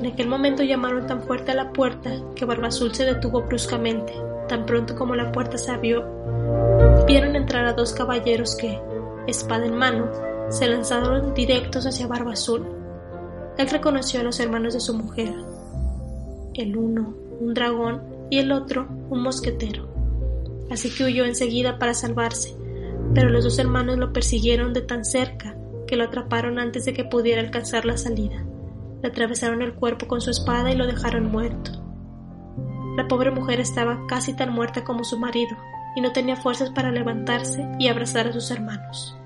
En 0.00 0.06
aquel 0.06 0.28
momento 0.28 0.62
llamaron 0.62 1.06
tan 1.06 1.20
fuerte 1.20 1.52
a 1.52 1.54
la 1.54 1.74
puerta 1.74 2.10
que 2.34 2.46
Barbazul 2.46 2.94
se 2.94 3.04
detuvo 3.04 3.42
bruscamente. 3.42 4.14
Tan 4.48 4.64
pronto 4.64 4.96
como 4.96 5.14
la 5.14 5.30
puerta 5.30 5.58
se 5.58 5.70
abrió, 5.70 6.06
vieron 7.06 7.36
entrar 7.36 7.66
a 7.66 7.74
dos 7.74 7.92
caballeros 7.92 8.56
que, 8.56 8.80
espada 9.26 9.66
en 9.66 9.76
mano, 9.76 10.10
se 10.48 10.68
lanzaron 10.68 11.34
directos 11.34 11.84
hacia 11.84 12.06
Barba 12.06 12.32
Azul. 12.32 12.66
Él 13.58 13.68
reconoció 13.68 14.20
a 14.20 14.22
los 14.22 14.40
hermanos 14.40 14.72
de 14.72 14.80
su 14.80 14.94
mujer, 14.94 15.34
el 16.54 16.76
uno 16.78 17.14
un 17.38 17.52
dragón 17.52 18.02
y 18.30 18.38
el 18.38 18.52
otro 18.52 18.88
un 19.10 19.22
mosquetero. 19.22 19.86
Así 20.70 20.88
que 20.88 21.04
huyó 21.04 21.26
enseguida 21.26 21.78
para 21.78 21.92
salvarse, 21.92 22.56
pero 23.14 23.28
los 23.28 23.44
dos 23.44 23.58
hermanos 23.58 23.98
lo 23.98 24.14
persiguieron 24.14 24.72
de 24.72 24.80
tan 24.80 25.04
cerca 25.04 25.56
que 25.86 25.96
lo 25.96 26.04
atraparon 26.04 26.58
antes 26.58 26.86
de 26.86 26.94
que 26.94 27.04
pudiera 27.04 27.42
alcanzar 27.42 27.84
la 27.84 27.98
salida. 27.98 28.46
Le 29.02 29.08
atravesaron 29.08 29.62
el 29.62 29.74
cuerpo 29.74 30.06
con 30.06 30.20
su 30.20 30.30
espada 30.30 30.70
y 30.70 30.76
lo 30.76 30.86
dejaron 30.86 31.30
muerto. 31.30 31.72
La 32.96 33.08
pobre 33.08 33.30
mujer 33.30 33.60
estaba 33.60 34.06
casi 34.06 34.34
tan 34.34 34.52
muerta 34.52 34.84
como 34.84 35.04
su 35.04 35.18
marido, 35.18 35.56
y 35.96 36.00
no 36.00 36.12
tenía 36.12 36.36
fuerzas 36.36 36.70
para 36.70 36.90
levantarse 36.90 37.66
y 37.78 37.88
abrazar 37.88 38.28
a 38.28 38.32
sus 38.32 38.50
hermanos. 38.50 39.16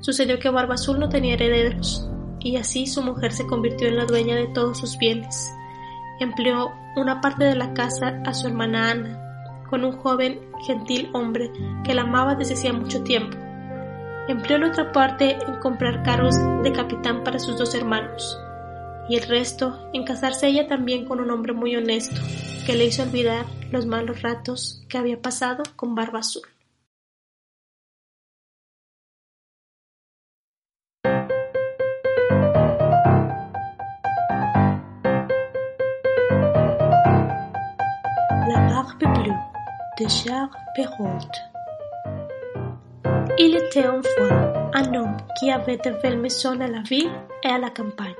Sucedió 0.00 0.38
que 0.38 0.50
Barba 0.50 0.74
Azul 0.74 0.98
no 0.98 1.08
tenía 1.08 1.34
herederos, 1.34 2.10
y 2.40 2.56
así 2.56 2.86
su 2.86 3.02
mujer 3.02 3.32
se 3.32 3.46
convirtió 3.46 3.88
en 3.88 3.96
la 3.96 4.04
dueña 4.04 4.34
de 4.34 4.48
todos 4.48 4.78
sus 4.78 4.98
bienes. 4.98 5.52
Empleó 6.20 6.72
una 6.96 7.20
parte 7.20 7.44
de 7.44 7.56
la 7.56 7.72
casa 7.74 8.20
a 8.24 8.34
su 8.34 8.48
hermana 8.48 8.90
Ana, 8.90 9.64
con 9.70 9.84
un 9.84 9.92
joven, 9.92 10.40
gentil 10.66 11.10
hombre 11.14 11.50
que 11.84 11.94
la 11.94 12.02
amaba 12.02 12.34
desde 12.34 12.54
hacía 12.54 12.72
mucho 12.72 13.02
tiempo. 13.02 13.36
Empleó 14.28 14.58
la 14.58 14.68
otra 14.68 14.92
parte 14.92 15.38
en 15.46 15.60
comprar 15.60 16.02
carros 16.02 16.34
de 16.62 16.72
capitán 16.72 17.24
para 17.24 17.38
sus 17.38 17.58
dos 17.58 17.74
hermanos, 17.74 18.38
y 19.08 19.16
el 19.16 19.28
resto 19.28 19.90
en 19.92 20.04
casarse 20.04 20.48
ella 20.48 20.66
también 20.66 21.04
con 21.04 21.20
un 21.20 21.30
hombre 21.30 21.52
muy 21.52 21.76
honesto, 21.76 22.20
que 22.66 22.74
le 22.74 22.86
hizo 22.86 23.02
olvidar 23.02 23.44
los 23.70 23.86
malos 23.86 24.22
ratos 24.22 24.84
que 24.88 24.98
había 24.98 25.20
pasado 25.20 25.62
con 25.76 25.94
Barba 25.94 26.20
Azul. 26.20 26.42
de 39.96 40.06
Charles 40.06 40.50
Perrault. 40.74 41.53
Il 43.38 43.56
était 43.56 43.86
une 43.86 44.02
fois 44.02 44.70
un 44.74 44.94
homme 44.94 45.16
qui 45.38 45.50
avait 45.50 45.76
de 45.76 45.90
belles 46.02 46.20
maisons 46.20 46.60
à 46.60 46.66
la 46.66 46.82
ville 46.82 47.10
et 47.42 47.48
à 47.48 47.58
la 47.58 47.70
campagne, 47.70 48.14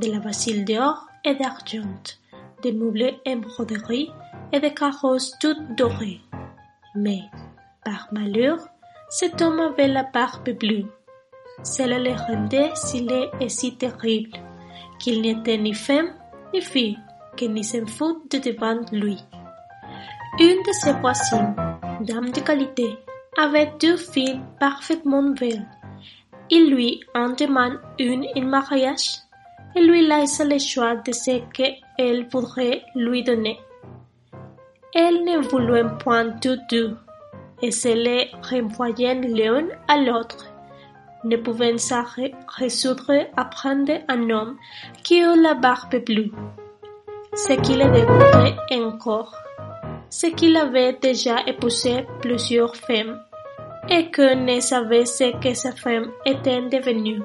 de 0.00 0.10
la 0.10 0.18
vasile 0.18 0.64
d'or 0.64 1.06
et 1.24 1.34
d'argent, 1.34 2.02
des 2.62 2.72
meubles 2.72 3.14
embroderies 3.26 4.10
et 4.52 4.60
des 4.60 4.74
carrosses 4.74 5.36
toutes 5.40 5.76
dorées. 5.76 6.20
Mais, 6.94 7.22
par 7.84 8.08
malheur, 8.12 8.58
cet 9.08 9.42
homme 9.42 9.60
avait 9.60 9.88
la 9.88 10.04
barbe 10.04 10.50
bleue. 10.50 10.86
Cela 11.62 11.98
le 11.98 12.12
rendait 12.12 12.70
si 12.74 13.00
laid 13.02 13.30
et 13.40 13.48
si 13.48 13.76
terrible 13.76 14.38
qu'il 14.98 15.20
n'était 15.22 15.58
ni 15.58 15.74
femme 15.74 16.14
ni 16.54 16.60
fille, 16.60 16.98
que 17.36 17.44
ni 17.46 17.64
s'en 17.64 17.86
fout 17.86 18.30
de 18.30 18.38
devant 18.38 18.80
lui. 18.92 19.18
Une 20.38 20.62
de 20.62 20.72
ses 20.72 20.92
voisines, 20.92 21.54
dame 22.00 22.30
de 22.30 22.40
qualité, 22.40 22.96
avait 23.36 23.72
deux 23.80 23.96
filles 23.96 24.40
parfaitement 24.60 25.22
belles. 25.22 25.66
Il 26.50 26.74
lui 26.74 27.00
en 27.14 27.30
demande 27.30 27.80
une 27.98 28.26
en 28.36 28.42
mariage 28.42 29.20
et 29.74 29.80
lui 29.80 30.06
laisse 30.06 30.40
le 30.44 30.58
choix 30.58 30.96
de 30.96 31.12
ce 31.12 31.40
qu'elle 31.52 32.28
voudrait 32.28 32.82
lui 32.94 33.22
donner. 33.22 33.58
Elle 34.94 35.24
ne 35.24 35.38
voulait 35.38 35.84
point 35.98 36.28
toutes 36.42 36.68
deux, 36.68 36.96
et 37.62 37.70
se 37.70 37.88
les 37.88 38.30
renvoyait 38.50 39.14
l'une 39.14 39.70
à 39.88 39.96
l'autre, 39.96 40.52
ne 41.24 41.36
pouvant 41.36 41.78
se 41.78 41.94
résoudre 42.58 43.26
à 43.36 43.44
prendre 43.46 43.92
un 44.08 44.28
homme 44.28 44.58
qui 45.02 45.20
eut 45.20 45.40
la 45.40 45.54
barbe 45.54 46.04
bleue, 46.04 46.30
ce 47.34 47.54
qui 47.54 47.76
le 47.76 47.90
dégoûtait 47.90 48.84
encore 48.84 49.34
c'est 50.12 50.32
qu'il 50.32 50.58
avait 50.58 50.92
déjà 50.92 51.36
épousé 51.46 52.04
plusieurs 52.20 52.76
femmes 52.76 53.18
et 53.88 54.10
que 54.10 54.34
ne 54.34 54.60
savait 54.60 55.06
ce 55.06 55.32
que 55.40 55.54
sa 55.54 55.72
femme 55.72 56.10
était 56.26 56.60
devenue. 56.68 57.22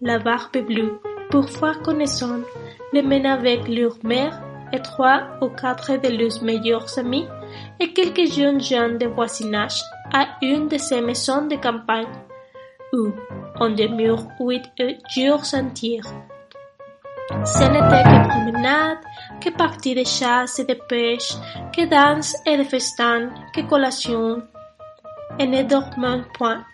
La 0.00 0.18
barbe 0.18 0.56
bleue, 0.66 0.98
parfois 1.30 1.74
connaissant, 1.74 2.40
les 2.94 3.02
mène 3.02 3.26
avec 3.26 3.68
leur 3.68 3.98
mère 4.02 4.42
et 4.72 4.80
trois 4.80 5.24
ou 5.42 5.48
quatre 5.48 6.00
de 6.00 6.08
leurs 6.08 6.42
meilleurs 6.42 6.98
amis 6.98 7.26
et 7.78 7.92
quelques 7.92 8.32
jeunes 8.32 8.62
gens 8.62 8.96
de 8.98 9.06
voisinage 9.06 9.82
à 10.10 10.38
une 10.40 10.68
de 10.68 10.78
ces 10.78 11.02
maisons 11.02 11.46
de 11.46 11.56
campagne 11.56 12.16
où 12.94 13.10
on 13.60 13.68
demeure 13.68 14.26
huit 14.40 14.64
jours 15.14 15.44
entiers. 15.52 16.00
Ce 17.30 17.64
n'était 17.64 18.04
que 18.04 18.28
promenade, 18.28 18.98
que 19.40 19.50
partie 19.50 19.94
de 19.94 20.04
chasse 20.04 20.58
et 20.58 20.64
de 20.64 20.78
pêche, 20.88 21.32
que 21.74 21.86
danse 21.86 22.36
et 22.46 22.56
de 22.56 22.64
festin, 22.64 23.30
que 23.54 23.62
collation, 23.62 24.42
et 25.38 25.46
ne 25.46 25.62
dormant 25.62 26.22
point. 26.34 26.64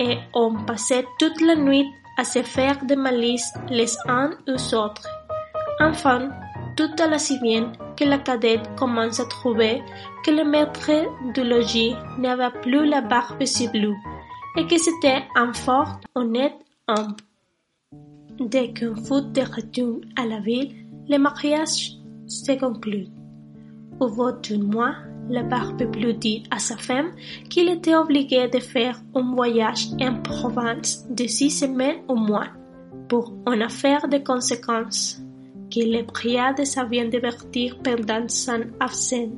Et 0.00 0.18
on 0.32 0.64
passait 0.64 1.04
toute 1.18 1.40
la 1.40 1.56
nuit 1.56 1.86
à 2.16 2.24
se 2.24 2.42
faire 2.42 2.84
des 2.84 2.96
malices 2.96 3.52
les 3.68 3.96
uns 4.08 4.30
aux 4.48 4.74
autres. 4.74 5.08
Enfin, 5.80 6.30
tout 6.76 6.90
alla 7.00 7.18
si 7.18 7.38
bien 7.40 7.72
que 7.96 8.04
la 8.04 8.18
cadette 8.18 8.68
commence 8.76 9.20
à 9.20 9.26
trouver 9.26 9.82
que 10.24 10.30
le 10.30 10.44
maître 10.44 10.90
du 11.32 11.42
logis 11.42 11.96
n'avait 12.18 12.58
plus 12.62 12.86
la 12.86 13.00
barbe 13.00 13.44
si 13.44 13.68
bleue 13.68 13.94
et 14.56 14.66
que 14.66 14.78
c'était 14.78 15.24
un 15.36 15.52
fort 15.52 16.00
honnête 16.14 16.56
homme. 16.88 17.16
Dès 18.40 18.72
qu'un 18.72 18.96
fut 18.96 19.30
de 19.32 19.42
retour 19.42 20.00
à 20.16 20.26
la 20.26 20.40
ville, 20.40 20.72
le 21.08 21.18
mariage 21.18 21.92
se 22.26 22.52
conclut. 22.58 23.06
Au 24.00 24.08
bout 24.08 24.32
d'un 24.42 24.58
mois, 24.58 24.94
la 25.30 25.42
barbe 25.42 25.84
dit 26.18 26.42
à 26.50 26.58
sa 26.58 26.76
femme 26.76 27.12
qu'il 27.48 27.68
était 27.68 27.94
obligé 27.94 28.48
de 28.48 28.58
faire 28.58 29.00
un 29.14 29.34
voyage 29.34 29.88
en 30.00 30.20
province 30.20 31.06
de 31.10 31.26
six 31.26 31.50
semaines 31.50 32.02
au 32.08 32.16
mois 32.16 32.48
pour 33.08 33.32
une 33.46 33.62
affaire 33.62 34.08
de 34.08 34.18
conséquences, 34.18 35.20
qu'il 35.70 35.92
le 35.92 36.04
pria 36.04 36.52
de 36.52 36.64
sa 36.64 36.84
bien 36.84 37.06
divertir 37.06 37.78
pendant 37.82 38.28
son 38.28 38.64
absence, 38.80 39.30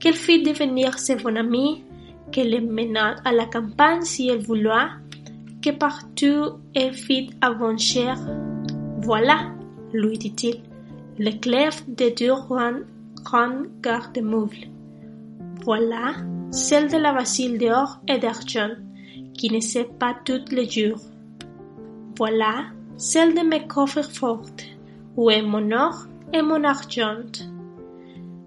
qu'elle 0.00 0.14
fit 0.14 0.42
devenir 0.42 0.98
ses 0.98 1.16
bons 1.16 1.36
amis, 1.36 1.84
qu'elle 2.30 2.50
le 2.50 2.60
mena 2.60 3.16
à 3.24 3.32
la 3.32 3.44
campagne 3.44 4.02
si 4.02 4.28
elle 4.28 4.42
voulait, 4.42 4.88
que 5.62 5.70
partout 5.70 6.58
elle 6.74 6.94
fit 6.94 7.30
avancer. 7.40 8.08
Voilà, 9.02 9.52
lui 9.92 10.18
dit-il, 10.18 10.56
le 11.18 11.30
clef 11.38 11.84
de 11.88 12.12
deux 12.14 12.34
grands 13.24 13.62
garde-meubles. 13.80 14.68
Voilà 15.64 16.14
celle 16.50 16.90
de 16.90 16.98
la 16.98 17.12
vasile 17.12 17.58
d'or 17.58 18.00
et 18.08 18.18
d'argent, 18.18 18.74
qui 19.34 19.50
ne 19.50 19.60
sait 19.60 19.88
pas 19.98 20.14
tous 20.24 20.44
les 20.50 20.68
jours. 20.68 21.00
Voilà 22.18 22.64
celle 22.96 23.34
de 23.34 23.40
mes 23.40 23.66
coffres 23.66 24.02
forts, 24.02 24.56
où 25.16 25.30
est 25.30 25.42
mon 25.42 25.70
or 25.72 26.06
et 26.32 26.42
mon 26.42 26.62
argent. 26.64 27.32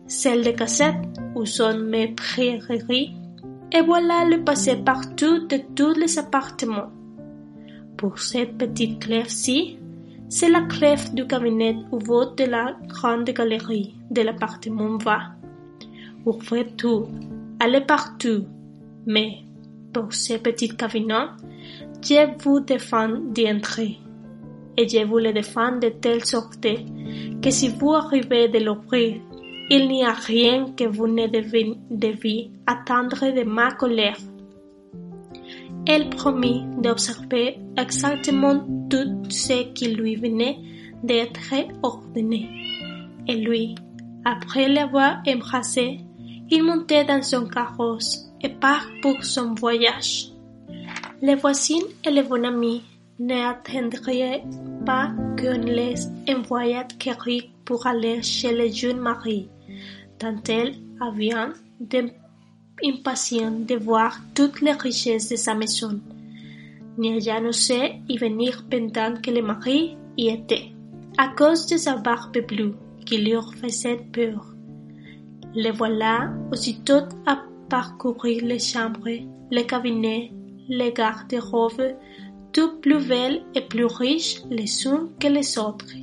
Celle 0.07 0.43
de 0.43 0.51
cassette, 0.51 1.03
où 1.35 1.45
sont 1.45 1.79
mes 1.79 2.09
prairies, 2.09 3.15
et 3.71 3.81
voilà 3.81 4.25
le 4.25 4.43
passé 4.43 4.75
partout 4.75 5.47
de 5.47 5.57
tous 5.75 5.93
les 5.93 6.19
appartements. 6.19 6.91
Pour 7.97 8.19
cette 8.19 8.57
petite 8.57 8.99
clef-ci, 8.99 9.77
c'est 10.27 10.49
la 10.49 10.61
clef 10.63 11.13
du 11.13 11.25
cabinet 11.27 11.77
ouvert 11.91 12.33
de 12.35 12.43
la 12.43 12.75
grande 12.87 13.29
galerie 13.29 13.95
de 14.11 14.21
l'appartement 14.21 14.97
va. 14.97 15.19
Ouvrez 16.25 16.67
tout, 16.75 17.07
allez 17.59 17.81
partout, 17.81 18.45
mais 19.05 19.43
pour 19.93 20.11
ce 20.13 20.33
petit 20.37 20.69
cabinet, 20.69 21.27
je 22.01 22.27
vous 22.43 22.59
défends 22.59 23.17
d'y 23.33 23.49
entrer. 23.49 23.99
et 24.77 24.87
je 24.89 25.05
vous 25.05 25.19
le 25.19 25.31
défends 25.31 25.77
de 25.77 25.89
telle 25.89 26.25
sorte 26.25 26.67
que 27.41 27.49
si 27.51 27.69
vous 27.69 27.93
arrivez 27.93 28.49
de 28.49 28.59
l'ouvrir, 28.59 29.21
il 29.69 29.87
n'y 29.87 30.03
a 30.03 30.11
rien 30.13 30.73
que 30.77 30.83
vous 30.83 31.07
ne 31.07 31.27
deviez 31.27 32.51
attendre 32.67 33.33
de 33.33 33.43
ma 33.43 33.71
colère. 33.71 34.17
Elle 35.87 36.09
promit 36.09 36.63
d'observer 36.81 37.59
exactement 37.77 38.65
tout 38.89 39.23
ce 39.29 39.71
qui 39.73 39.89
lui 39.89 40.15
venait 40.15 40.57
d'être 41.03 41.53
ordonné. 41.83 42.49
Et 43.27 43.35
lui, 43.35 43.75
après 44.23 44.67
l'avoir 44.67 45.21
embrassé, 45.27 45.99
il 46.49 46.63
montait 46.63 47.05
dans 47.05 47.21
son 47.21 47.47
carrosse 47.47 48.31
et 48.41 48.49
part 48.49 48.87
pour 49.01 49.23
son 49.23 49.53
voyage. 49.53 50.29
Les 51.21 51.35
voisines 51.35 51.87
et 52.03 52.11
les 52.11 52.23
bons 52.23 52.43
amis 52.43 52.83
n'attendraient 53.19 54.43
pas 54.85 55.11
qu'on 55.39 55.61
les 55.61 55.95
envoyât 56.29 56.87
quérir 56.99 57.43
pour 57.63 57.87
aller 57.87 58.21
chez 58.21 58.55
le 58.55 58.71
jeune 58.71 58.99
mari, 58.99 59.49
tant 60.19 60.35
elles 60.47 60.75
avaient 60.99 61.33
impatient 62.83 63.65
de 63.65 63.75
voir 63.75 64.19
toutes 64.33 64.61
les 64.61 64.73
richesses 64.73 65.29
de 65.29 65.35
sa 65.35 65.55
maison. 65.55 65.99
Nia 66.97 67.41
n'osait 67.41 67.99
y 68.07 68.17
venir 68.17 68.65
pendant 68.69 69.13
que 69.21 69.31
le 69.31 69.41
mari 69.41 69.97
y 70.17 70.29
était, 70.29 70.71
à 71.17 71.29
cause 71.29 71.67
de 71.67 71.77
sa 71.77 71.97
barbe 71.97 72.37
bleue 72.47 72.75
qui 73.05 73.17
lui 73.17 73.35
faisait 73.61 74.01
peur. 74.11 74.45
Le 75.55 75.71
voilà 75.71 76.33
aussitôt 76.51 77.03
à 77.25 77.43
parcourir 77.69 78.43
les 78.43 78.59
chambres, 78.59 79.09
les 79.51 79.65
cabinets, 79.65 80.31
les 80.67 80.91
garde-robes, 80.91 81.95
toutes 82.51 82.81
plus 82.81 83.05
belles 83.07 83.43
et 83.53 83.61
plus 83.61 83.85
riches 83.85 84.41
les 84.49 84.85
unes 84.85 85.09
que 85.19 85.27
les 85.27 85.57
autres. 85.57 85.93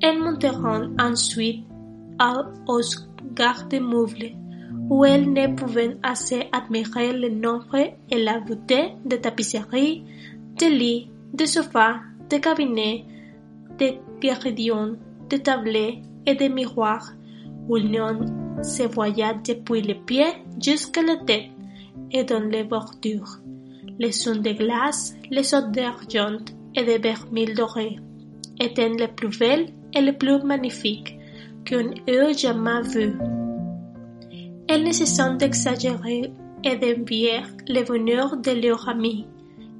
Elles 0.00 0.18
monteront 0.18 0.94
ensuite 0.98 1.64
aux 2.66 2.80
garde-meubles 3.34 4.41
où 4.88 5.04
elles 5.04 5.32
ne 5.32 5.54
pouvaient 5.54 5.96
assez 6.02 6.48
admirer 6.52 7.12
le 7.12 7.28
nombre 7.28 7.76
et 8.10 8.22
la 8.22 8.40
beauté 8.40 8.92
de 9.04 9.16
tapisseries, 9.16 10.04
de 10.58 10.66
lits, 10.66 11.10
de 11.32 11.46
sofas, 11.46 12.00
de 12.30 12.36
cabinets, 12.38 13.04
de 13.78 13.94
guéridons, 14.20 14.96
de 15.28 15.36
tablets 15.36 16.02
et 16.26 16.34
de 16.34 16.48
miroirs, 16.48 17.12
où 17.68 17.76
l'on 17.76 18.62
se 18.62 18.82
voyait 18.84 19.34
depuis 19.46 19.82
les 19.82 19.94
pieds 19.94 20.34
jusqu'à 20.60 21.02
la 21.02 21.16
tête 21.16 21.50
et 22.10 22.24
dans 22.24 22.48
les 22.48 22.64
bordures. 22.64 23.38
Les 23.98 24.12
sons 24.12 24.36
de 24.36 24.52
glace, 24.52 25.14
les 25.30 25.54
autres 25.54 25.70
d'argent 25.72 26.44
et 26.74 26.84
de 26.84 27.02
vermil 27.02 27.54
doré 27.54 27.98
étaient 28.60 28.88
les 28.88 29.08
plus 29.08 29.36
belles 29.38 29.68
et 29.94 30.00
les 30.00 30.12
plus 30.12 30.42
magnifiques 30.42 31.18
qu'on 31.68 31.90
ait 32.06 32.34
jamais 32.34 32.82
vues. 32.82 33.41
Elles 34.74 34.84
ne 34.84 35.36
d'exagérer 35.36 36.32
et 36.64 36.76
d'envier 36.76 37.42
le 37.68 37.84
bonheur 37.84 38.38
de 38.38 38.52
leurs 38.52 38.88
amis, 38.88 39.26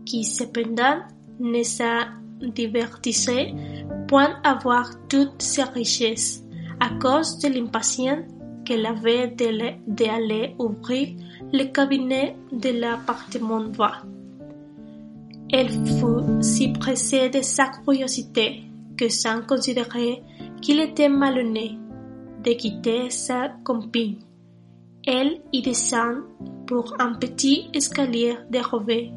qui 0.05 0.23
cependant 0.23 0.99
ne 1.41 1.63
se 1.63 2.05
divertissaient 2.43 3.55
point 4.07 4.35
à 4.45 4.59
voir 4.63 4.91
toutes 5.09 5.41
ces 5.41 5.63
richesses, 5.63 6.45
à 6.79 6.91
cause 7.01 7.39
de 7.39 7.49
l'impatience 7.49 8.27
qu'elle 8.67 8.85
avait 8.85 9.29
d'aller 9.29 10.55
ouvrir 10.59 11.09
le 11.55 11.73
cabinet 11.73 12.37
de 12.53 12.79
l'appartement 12.79 13.65
bas. 13.71 14.03
Elle 15.51 15.71
fut 15.71 16.43
si 16.43 16.69
pressée 16.69 17.31
de 17.31 17.41
sa 17.41 17.69
curiosité 17.69 18.65
que 18.99 19.09
sans 19.09 19.41
considérer 19.41 20.23
qu'il 20.61 20.81
était 20.81 21.09
malhonnête 21.09 21.79
de 22.45 22.53
quitter 22.53 23.09
sa 23.09 23.49
compagne 23.65 24.19
elle 25.07 25.41
y 25.53 25.63
descend 25.63 26.23
pour 26.67 26.95
un 27.01 27.15
petit 27.15 27.69
escalier 27.75 28.37
dérobé 28.51 29.11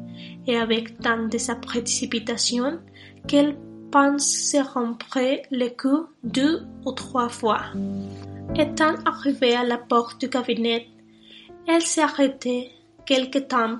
et 0.46 0.56
avec 0.56 0.98
tant 0.98 1.26
de 1.26 1.38
sa 1.38 1.54
précipitation 1.56 2.80
qu'elle 3.28 3.56
pense 3.90 4.26
se 4.26 4.58
rompre 4.74 5.18
le 5.50 5.68
cou 5.68 6.06
deux 6.22 6.62
ou 6.84 6.92
trois 6.92 7.28
fois. 7.28 7.62
Étant 8.56 8.94
arrivée 9.04 9.54
à 9.54 9.64
la 9.64 9.78
porte 9.78 10.20
du 10.20 10.28
cabinet, 10.28 10.88
elle 11.66 11.82
s'est 11.82 12.02
arrêtée 12.02 12.70
quelque 13.04 13.38
temps, 13.38 13.78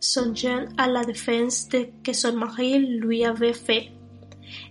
songeant 0.00 0.66
à 0.76 0.88
la 0.88 1.04
défense 1.04 1.68
que 2.04 2.12
son 2.12 2.36
mari 2.36 2.78
lui 2.78 3.24
avait 3.24 3.52
fait, 3.52 3.90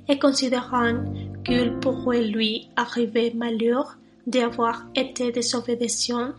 et 0.08 0.20
considérant 0.20 1.04
qu'il 1.44 1.74
pourrait 1.80 2.24
lui 2.24 2.70
arriver 2.76 3.34
malheur 3.34 3.98
d'avoir 4.28 4.86
été 4.96 5.32
désobéissante 5.32 6.36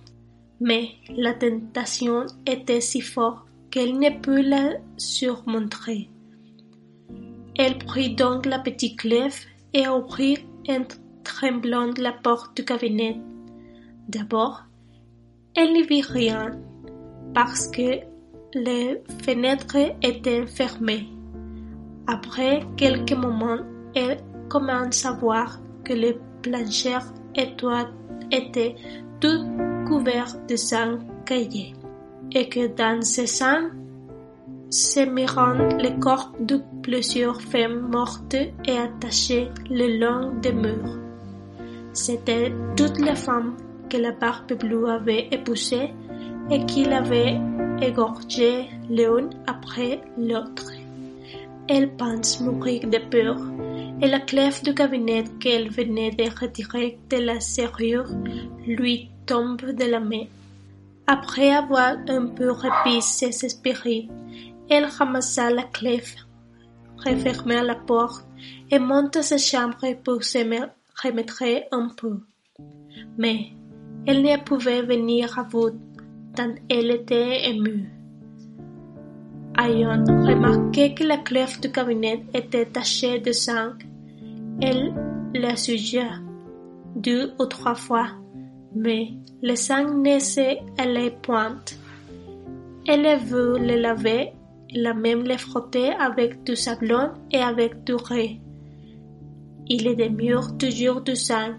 mais 0.60 0.90
la 1.08 1.34
tentation 1.34 2.26
était 2.46 2.80
si 2.80 3.00
forte 3.00 3.46
qu'elle 3.70 3.98
ne 3.98 4.10
put 4.20 4.42
la 4.42 4.74
surmonter. 4.96 6.10
Elle 7.58 7.78
prit 7.78 8.14
donc 8.14 8.46
la 8.46 8.58
petite 8.58 8.98
clef 8.98 9.46
et 9.72 9.88
ouvrit 9.88 10.38
en 10.68 10.82
tremblant 11.24 11.90
la 11.98 12.12
porte 12.12 12.56
du 12.56 12.64
cabinet. 12.64 13.20
D'abord, 14.08 14.64
elle 15.54 15.72
n'y 15.72 15.82
vit 15.82 16.02
rien 16.02 16.52
parce 17.34 17.68
que 17.68 18.00
les 18.54 19.02
fenêtres 19.24 19.94
étaient 20.02 20.46
fermées. 20.46 21.08
Après 22.06 22.60
quelques 22.76 23.12
moments, 23.12 23.58
elle 23.94 24.18
commence 24.48 25.04
à 25.04 25.12
voir 25.12 25.60
que 25.84 25.92
les 25.92 26.16
planchers 26.42 27.12
étaient 27.34 28.76
tout 29.20 29.75
couvert 29.86 30.36
de 30.48 30.56
sang 30.56 30.98
caillé, 31.24 31.74
et 32.32 32.48
que 32.48 32.66
dans 32.66 33.02
ce 33.02 33.26
sang 33.26 33.70
se 34.70 35.00
mirent 35.00 35.78
les 35.78 35.96
corps 35.98 36.32
de 36.40 36.60
plusieurs 36.82 37.40
femmes 37.40 37.88
mortes 37.90 38.34
et 38.34 38.78
attachées 38.78 39.48
le 39.70 39.98
long 39.98 40.32
des 40.40 40.52
murs. 40.52 40.98
C'étaient 41.92 42.52
toutes 42.76 42.98
les 42.98 43.14
femmes 43.14 43.56
que 43.88 43.96
la 43.96 44.12
barbe 44.12 44.52
bleue 44.58 44.88
avait 44.90 45.28
épousées 45.30 45.94
et 46.50 46.66
qu'il 46.66 46.92
avait 46.92 47.38
égorgées 47.80 48.68
l'une 48.90 49.30
après 49.46 50.00
l'autre. 50.18 50.70
Elle 51.68 51.96
pense 51.96 52.40
mourir 52.40 52.82
de 52.88 52.98
peur 53.10 53.38
et 54.02 54.08
la 54.08 54.20
clef 54.20 54.62
du 54.62 54.74
cabinet 54.74 55.24
qu'elle 55.40 55.70
venait 55.70 56.10
de 56.10 56.24
retirer 56.40 56.98
de 57.10 57.16
la 57.16 57.40
serrure 57.40 58.10
lui 58.66 59.10
tombe 59.26 59.72
de 59.72 59.84
la 59.84 60.00
main. 60.00 60.26
Après 61.06 61.50
avoir 61.50 61.96
un 62.08 62.26
peu 62.26 62.50
repris 62.50 63.02
ses 63.02 63.44
esprits, 63.44 64.08
elle 64.68 64.86
ramassa 64.86 65.50
la 65.50 65.62
clé, 65.64 66.02
referma 67.04 67.62
la 67.62 67.76
porte 67.76 68.26
et 68.70 68.78
monta 68.78 69.22
sa 69.22 69.38
chambre 69.38 69.94
pour 70.02 70.24
se 70.24 70.38
remettre 71.02 71.44
un 71.70 71.88
peu. 71.96 72.20
Mais 73.18 73.52
elle 74.06 74.22
ne 74.22 74.42
pouvait 74.42 74.82
venir 74.82 75.38
à 75.38 75.44
bout 75.44 75.78
tant 76.34 76.54
elle 76.68 76.90
était 76.90 77.50
émue. 77.50 77.88
Ayant 79.58 80.04
remarqué 80.04 80.94
que 80.94 81.04
la 81.04 81.18
clé 81.18 81.46
du 81.62 81.72
cabinet 81.72 82.26
était 82.34 82.66
tachée 82.66 83.20
de 83.20 83.32
sang, 83.32 83.72
elle 84.60 84.92
la 85.34 85.56
sugea 85.56 86.20
deux 86.94 87.32
ou 87.38 87.46
trois 87.46 87.74
fois 87.74 88.08
mais 88.76 89.08
le 89.42 89.56
sang 89.56 89.94
ne 89.94 90.18
s'allait 90.18 91.16
point. 91.22 91.64
Elle 92.86 93.18
vu 93.18 93.58
le 93.58 93.80
laver, 93.80 94.32
la 94.74 94.94
même 94.94 95.24
le 95.24 95.36
frotter 95.36 95.90
avec 95.98 96.44
du 96.44 96.54
sablon 96.54 97.10
et 97.30 97.38
avec 97.38 97.84
du 97.84 97.94
riz. 97.94 98.40
Il 99.68 99.86
est 99.88 99.96
de 99.96 100.08
murs 100.08 100.56
toujours 100.58 101.00
du 101.00 101.16
sang, 101.16 101.54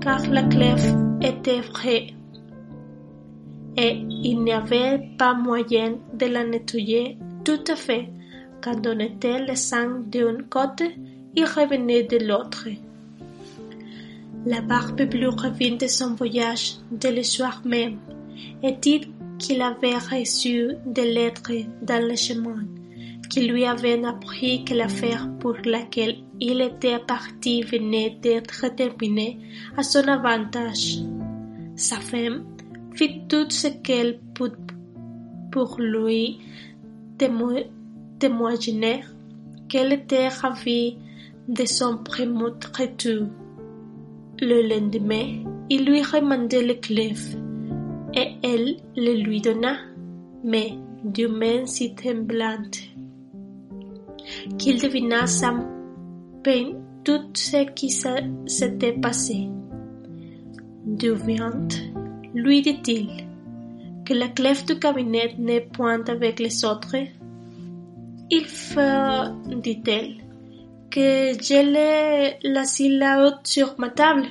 car 0.00 0.20
la 0.30 0.44
clef 0.44 0.84
était 1.20 1.60
vraie, 1.60 2.08
et 3.76 3.96
il 4.08 4.44
n'y 4.44 4.52
avait 4.52 5.00
pas 5.18 5.34
moyen 5.34 5.98
de 6.14 6.26
la 6.26 6.44
nettoyer 6.44 7.18
tout 7.44 7.64
à 7.66 7.76
fait 7.76 8.08
quand 8.62 8.86
on 8.86 8.98
était 8.98 9.40
le 9.46 9.54
sang 9.54 10.00
d'une 10.06 10.42
côté, 10.48 10.96
il 11.36 11.44
revenait 11.44 12.02
de 12.02 12.18
l'autre. 12.26 12.68
La 14.46 14.60
barbe 14.60 15.02
bleue 15.02 15.28
revint 15.28 15.76
de 15.76 15.86
son 15.86 16.14
voyage 16.14 16.76
dès 16.90 17.12
le 17.12 17.22
soir 17.22 17.62
même 17.64 17.98
et 18.62 18.72
dit 18.72 19.12
qu'il 19.38 19.62
avait 19.62 19.96
reçu 19.96 20.74
des 20.86 21.12
lettres 21.12 21.52
dans 21.82 22.06
le 22.06 22.16
chemin, 22.16 22.64
qui 23.30 23.48
lui 23.48 23.64
avaient 23.64 24.04
appris 24.04 24.64
que 24.64 24.74
l'affaire 24.74 25.28
pour 25.40 25.56
laquelle 25.64 26.16
il 26.40 26.60
était 26.60 26.98
parti 26.98 27.62
venait 27.62 28.18
d'être 28.22 28.74
terminée 28.74 29.38
à 29.76 29.82
son 29.82 30.06
avantage. 30.08 30.98
Sa 31.76 31.96
femme 31.96 32.44
fit 32.94 33.22
tout 33.28 33.50
ce 33.50 33.68
qu'elle 33.68 34.20
put 34.34 34.52
pour 35.52 35.76
lui 35.80 36.38
témoigner 37.18 39.00
qu'elle 39.68 39.92
était 39.92 40.28
ravie 40.28 40.96
de 41.48 41.64
son 41.64 41.98
premier 41.98 42.52
retour. 42.76 43.28
Le 44.40 44.62
lendemain, 44.68 45.42
il 45.68 45.84
lui 45.84 46.00
remandait 46.00 46.64
le 46.64 46.74
clef 46.74 47.34
et 48.14 48.28
elle 48.44 48.76
le 48.96 49.14
lui 49.20 49.40
donna, 49.40 49.76
mais 50.44 50.78
d'une 51.04 51.36
main 51.36 51.66
si 51.66 51.94
tremblante 51.96 52.78
qu'il 54.56 54.80
devina 54.80 55.26
sans 55.26 55.66
peine 56.44 56.80
tout 57.04 57.30
ce 57.34 57.68
qui 57.72 57.90
s'était 57.90 58.92
passé. 58.92 59.48
D'où 60.86 61.16
vient, 61.16 61.66
lui 62.32 62.62
dit-il, 62.62 63.08
que 64.04 64.14
la 64.14 64.28
clef 64.28 64.64
du 64.66 64.78
cabinet 64.78 65.34
n'est 65.38 65.62
point 65.62 66.04
avec 66.06 66.38
les 66.38 66.64
autres. 66.64 66.96
Il 68.30 68.44
faut, 68.44 69.56
dit-elle, 69.56 70.27
que 70.90 71.32
j'ai 71.40 71.62
la 72.42 72.64
scie 72.64 73.00
haute 73.18 73.46
sur 73.46 73.74
ma 73.78 73.90
table. 73.90 74.26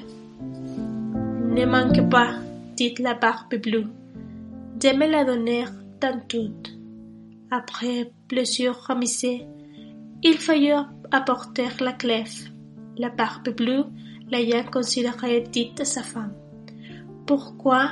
Ne 1.56 1.66
manque 1.66 2.10
pas, 2.10 2.36
dit 2.76 2.96
la 3.00 3.14
barbe 3.14 3.56
bleue, 3.56 3.88
de 4.80 4.90
me 4.96 5.08
la 5.08 5.24
donner 5.24 5.66
tantôt. 6.00 6.52
Après 7.50 8.12
plusieurs 8.28 8.88
remises, 8.88 9.42
il 10.24 10.38
fallut 10.38 10.84
apporter 11.12 11.70
la 11.80 11.94
clef. 11.94 12.50
La 12.98 13.10
barbe 13.10 13.50
bleue 13.56 13.86
l'ayant 14.30 14.64
considérée 14.72 15.42
dit 15.42 15.74
à 15.80 15.86
sa 15.86 16.04
femme. 16.04 16.34
Pourquoi 17.26 17.90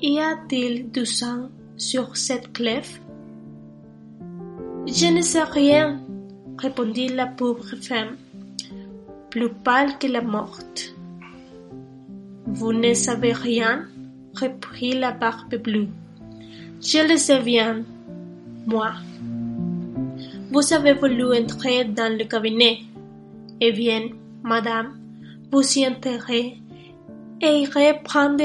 y 0.00 0.18
a-t-il 0.18 0.90
du 0.90 1.06
sang 1.06 1.48
sur 1.76 2.16
cette 2.16 2.52
clef? 2.52 3.00
Je 4.86 5.12
ne 5.14 5.22
sais 5.22 5.42
rien, 5.42 6.00
répondit 6.58 7.08
la 7.08 7.26
pauvre 7.26 7.76
femme, 7.80 8.16
plus 9.30 9.50
pâle 9.50 9.98
que 9.98 10.06
la 10.06 10.20
morte. 10.20 10.94
Vous 12.46 12.72
ne 12.72 12.94
savez 12.94 13.32
rien 13.32 13.86
reprit 14.34 14.98
la 14.98 15.12
barbe 15.12 15.56
bleue. 15.56 15.88
Je 16.80 17.08
le 17.10 17.16
sais 17.16 17.40
bien, 17.40 17.82
moi. 18.66 18.92
Vous 20.50 20.72
avez 20.72 20.94
voulu 20.94 21.36
entrer 21.36 21.84
dans 21.84 22.16
le 22.16 22.24
cabinet. 22.24 22.80
Eh 23.60 23.72
bien, 23.72 24.08
madame, 24.42 24.98
vous 25.50 25.78
y 25.78 25.86
entrerez 25.86 26.58
et 27.40 27.60
irez 27.62 28.00
prendre 28.02 28.44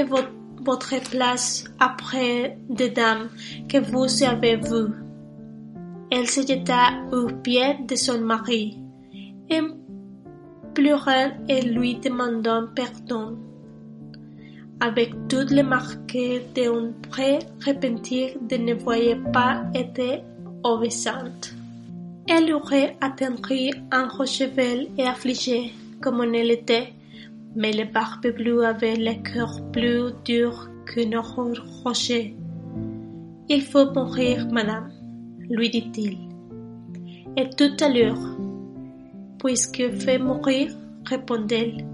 votre, 0.62 1.00
place 1.10 1.66
après 1.80 2.58
des 2.70 2.90
dames 2.90 3.30
que 3.68 3.78
vous 3.78 4.24
avez 4.24 4.56
vues. 4.56 5.03
Elle 6.16 6.30
se 6.30 6.42
jeta 6.42 6.92
aux 7.12 7.26
pieds 7.42 7.76
de 7.88 7.96
son 7.96 8.22
mari 8.22 8.78
et 9.50 9.62
pleurant 10.76 11.32
et 11.50 11.62
lui 11.64 11.96
demandant 11.96 12.68
pardon 12.76 13.36
avec 14.80 15.10
toutes 15.28 15.50
les 15.50 15.64
marques 15.64 16.16
d'un 16.54 16.92
prêt 17.10 17.40
repentir 17.66 18.30
de 18.48 18.58
ne 18.58 18.76
voyait 18.76 19.24
pas 19.34 19.64
été 19.74 20.22
obéissante. 20.64 21.56
Elle 22.28 22.54
aurait 22.54 22.96
attendu 23.02 23.72
un 23.92 24.08
Rochevelle 24.08 24.90
et 25.00 25.08
affligée 25.08 25.74
comme 26.00 26.20
on 26.20 26.30
l'était, 26.30 26.94
mais 27.56 27.74
le 27.74 27.92
barbe 27.92 28.28
bleu 28.36 28.64
avait 28.64 28.98
le 28.98 29.16
cœur 29.24 29.62
plus 29.72 30.14
dur 30.24 30.70
qu'un 30.86 31.22
rocher. 31.84 32.36
Il 33.50 33.64
faut 33.64 33.92
mourir, 33.92 34.48
madame, 34.52 34.92
lui 35.50 35.70
dit-il. 35.70 36.18
Et 37.38 37.50
tout 37.50 37.76
à 37.84 37.90
l'heure, 37.90 38.38
puisque 39.40 39.90
fait 39.92 40.20
mourir, 40.20 40.72
répondit-elle, 41.06 41.86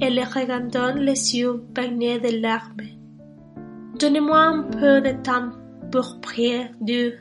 et 0.00 0.10
le 0.10 0.22
regardant 0.22 0.94
les 0.94 1.36
yeux 1.36 1.62
baignés 1.74 2.18
de 2.18 2.40
larmes. 2.40 2.88
Donnez-moi 3.98 4.40
un 4.40 4.62
peu 4.64 5.00
de 5.00 5.22
temps 5.22 5.50
pour 5.92 6.20
prier 6.20 6.66
Dieu. 6.80 7.18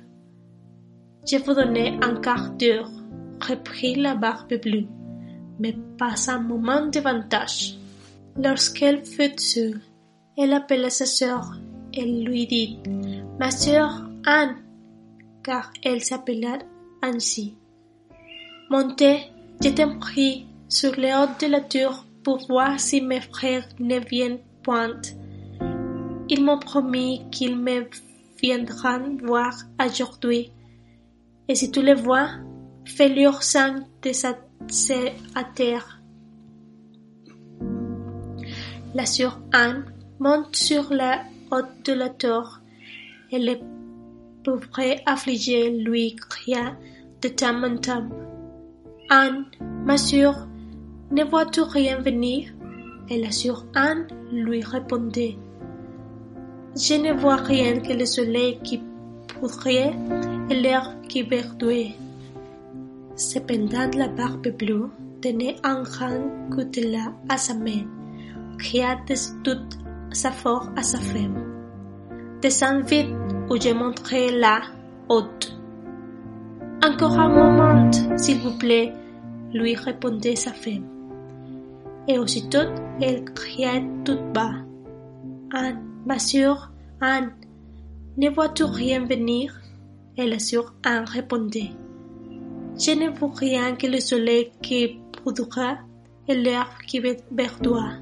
Je 1.30 1.38
vous 1.38 1.54
donnais 1.54 1.98
un 2.02 2.16
quart 2.16 2.52
d'heure, 2.52 2.90
reprit 3.48 3.96
la 3.96 4.16
barbe 4.16 4.54
bleue, 4.62 4.88
mais 5.60 5.76
pas 5.98 6.16
un 6.30 6.40
moment 6.40 6.88
davantage. 6.88 7.76
Lorsqu'elle 8.36 9.06
fut 9.06 9.38
sûre, 9.38 9.78
elle 10.38 10.54
appela 10.54 10.90
sa 10.90 11.06
sœur 11.06 11.56
et 11.94 12.24
lui 12.24 12.48
dit, 12.48 12.80
Ma 13.40 13.52
sœur 13.52 14.10
Anne, 14.26 14.56
car 15.44 15.72
elle 15.84 16.02
s'appela 16.02 16.60
ainsi. 17.02 17.56
Montez, 18.70 19.20
je 19.62 19.70
t'en 19.70 20.00
prie, 20.00 20.48
sur 20.70 20.96
les 20.96 21.14
hautes 21.14 21.42
de 21.42 21.48
la 21.48 21.62
tour 21.62 22.06
pour 22.24 22.48
voir 22.48 22.80
si 22.80 23.02
mes 23.02 23.22
frères 23.22 23.68
ne 23.80 24.00
viennent 24.00 24.40
point. 24.64 25.02
Ils 26.30 26.44
m'ont 26.44 26.60
promis 26.60 27.22
qu'ils 27.32 27.58
me 27.58 27.88
viendront 28.42 29.18
voir 29.22 29.54
aujourd'hui. 29.80 30.52
Et 31.48 31.56
si 31.56 31.70
tu 31.70 31.82
les 31.82 31.94
vois, 31.94 32.30
fais-leur 32.86 33.44
sang 33.44 33.76
de 34.02 34.12
à 35.36 35.44
terre. 35.44 36.02
La 38.96 39.06
sœur 39.06 39.40
Anne 39.52 39.86
monte 40.20 40.56
sur 40.56 40.94
la 40.94 41.24
haute 41.52 41.86
de 41.86 41.94
la 41.94 42.10
tour 42.10 42.60
et 43.32 43.40
le 43.40 43.56
pauvre 44.44 44.68
affligé 45.06 45.70
lui 45.70 46.16
cria 46.16 46.76
de 47.22 47.30
temps 47.30 47.64
en 47.64 47.78
temps. 47.78 48.10
Anne, 49.10 49.46
ma 49.86 49.98
sœur, 49.98 50.48
ne 51.12 51.24
vois-tu 51.24 51.62
rien 51.62 52.00
venir? 52.00 52.52
Et 53.10 53.22
la 53.22 53.32
sœur 53.32 53.66
Anne 53.76 54.08
lui 54.32 54.64
répondait 54.64 55.38
Je 56.76 56.96
ne 56.96 57.14
vois 57.14 57.36
rien 57.36 57.80
que 57.80 57.94
le 57.94 58.06
soleil 58.06 58.60
qui 58.64 58.82
poudrait 59.40 59.94
et 60.50 60.56
l'air 60.56 60.96
qui 61.08 61.24
verdouait. 61.24 61.94
Cependant, 63.16 63.92
la 63.96 64.08
barbe 64.08 64.48
bleue 64.58 64.90
tenait 65.22 65.58
un 65.64 65.84
grand 65.84 66.50
coutelas 66.52 67.14
à 67.30 67.38
sa 67.38 67.54
main, 67.54 67.86
cria 68.58 68.96
de 69.08 69.16
toute 69.44 69.78
sa 70.12 70.32
force 70.32 70.68
à 70.76 70.84
sa 70.84 70.98
femme. 70.98 71.54
Descends 72.42 72.82
vite 72.82 73.08
ou 73.54 73.62
je 73.62 73.70
montrerai 73.70 74.32
la 74.32 74.62
haute. 75.10 75.56
Encore 76.84 77.20
un 77.20 77.30
moment, 77.30 77.92
s'il 78.18 78.40
vous 78.40 78.58
plaît, 78.58 78.92
lui 79.54 79.76
répondait 79.76 80.36
sa 80.36 80.52
femme 80.52 80.90
et 82.08 82.18
aussitôt 82.18 82.68
elle 83.00 83.24
criait 83.36 83.84
tout 84.04 84.18
bas. 84.34 84.56
Anne, 85.54 85.84
ma 86.08 86.18
sœur, 86.18 86.72
Anne, 87.00 87.32
ne 88.18 88.30
vois-tu 88.30 88.64
rien 88.64 89.06
venir? 89.06 89.54
Et 90.18 90.28
la 90.28 90.40
sœur 90.40 90.74
Anne 90.84 91.06
répondait. 91.06 91.72
Je 92.78 92.92
ne 92.92 93.10
vois 93.16 93.34
rien 93.36 93.76
que 93.76 93.86
le 93.86 94.00
soleil 94.00 94.52
qui 94.64 95.00
poudra 95.24 95.78
et 96.28 96.36
l'herbe 96.36 96.82
qui 96.88 97.00
verdoie. 97.00 97.94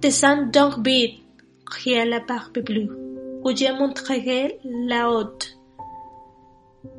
Descends 0.00 0.46
donc 0.46 0.84
vite, 0.84 1.22
cria 1.64 2.04
la 2.04 2.18
barbe 2.20 2.58
bleue, 2.58 3.05
ou 3.42 3.50
je 3.50 3.72
montrerai 3.78 4.58
la 4.64 5.10
haute. 5.10 5.58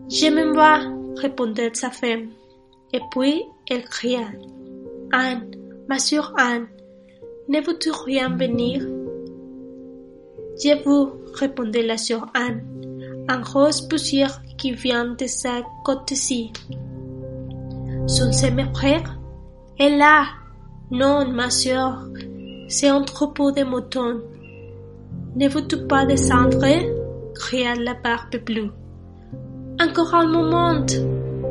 Je 0.10 0.28
m'en 0.30 0.54
vais, 0.54 1.22
répondait 1.22 1.74
sa 1.74 1.90
femme, 1.90 2.30
et 2.94 3.02
puis 3.12 3.44
elle 3.70 3.84
cria. 3.84 4.28
Anne, 5.12 5.52
ma 5.88 6.00
sœur 6.00 6.34
Anne, 6.38 6.68
ne 7.50 7.60
veux-tu 7.62 7.92
rien 7.92 8.30
venir? 8.30 8.82
Je 10.62 10.84
vous, 10.84 11.12
répondait 11.34 11.86
la 11.86 11.98
sœur 11.98 12.28
Anne, 12.34 12.64
un 13.30 13.42
rose 13.44 13.82
poussière 13.82 14.42
qui 14.58 14.72
vient 14.72 15.14
de 15.14 15.28
sa 15.28 15.62
côte-ci. 15.84 16.52
Sont-ce 18.08 18.48
mes 18.48 18.66
frères 18.74 19.20
Et 19.78 19.96
là 19.96 20.26
Non, 20.92 21.28
ma 21.28 21.50
sœur, 21.50 22.08
c'est 22.68 22.88
un 22.88 23.02
troupeau 23.02 23.52
de 23.52 23.64
moutons. 23.64 24.22
Ne 25.36 25.48
veux-tu 25.50 25.86
pas 25.88 26.06
descendre? 26.06 26.66
cria 27.36 27.76
la 27.76 27.94
barbe 27.94 28.38
bleue. 28.46 28.72
Encore 29.80 30.14
un 30.16 30.28
moment, 30.28 30.86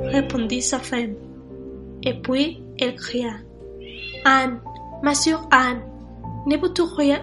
répondit 0.05 0.63
sa 0.63 0.79
femme. 0.79 1.15
Et 2.03 2.15
puis 2.15 2.61
elle 2.79 2.97
cria. 2.97 3.35
Anne, 4.25 4.59
ma 5.03 5.15
sœur 5.15 5.49
Anne, 5.51 5.83
ne 6.47 6.57
veux-tu 6.57 6.83
rien, 6.83 7.21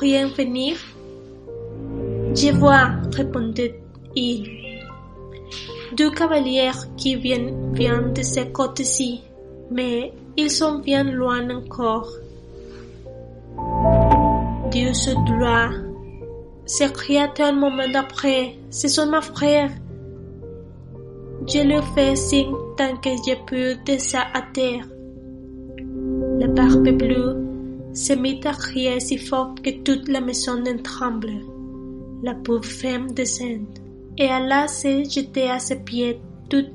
rien 0.00 0.26
venir? 0.28 0.76
Je 2.34 2.50
vois, 2.52 2.90
répondait-il. 3.12 4.50
Deux 5.96 6.10
cavaliers 6.10 6.72
qui 6.96 7.14
viennent, 7.14 7.72
viennent 7.72 8.12
de 8.12 8.22
ce 8.22 8.40
côté-ci, 8.40 9.22
mais 9.70 10.12
ils 10.36 10.50
sont 10.50 10.78
bien 10.78 11.04
loin 11.04 11.48
encore. 11.50 12.08
Dieu 14.74 14.92
se 14.92 15.10
doit, 15.24 15.70
s'écria 16.66 17.32
un 17.38 17.52
moment 17.52 17.94
après, 17.94 18.56
ce 18.70 18.88
sont 18.88 19.08
mes 19.08 19.22
frères. 19.22 19.70
Je 21.46 21.60
lui 21.60 21.80
fais 21.94 22.16
signe 22.16 22.56
tant 22.76 22.96
que 22.96 23.10
j'ai 23.24 23.36
pu 23.46 23.76
de 23.86 23.96
ça 24.00 24.22
à 24.34 24.42
terre. 24.52 24.84
La 26.40 26.48
barbe 26.48 26.90
bleue 26.90 27.36
se 27.92 28.14
mit 28.14 28.40
à 28.44 28.50
crier 28.50 28.98
si 28.98 29.16
fort 29.16 29.54
que 29.62 29.70
toute 29.84 30.08
la 30.08 30.20
maison 30.20 30.60
en 30.66 30.82
tremble. 30.82 31.36
La 32.24 32.34
pauvre 32.34 32.64
femme 32.64 33.12
descend 33.12 33.68
et 34.18 34.26
alla 34.26 34.66
se 34.66 35.04
jeter 35.08 35.50
à 35.52 35.60
ses 35.60 35.84
pieds 35.84 36.20
toute 36.50 36.72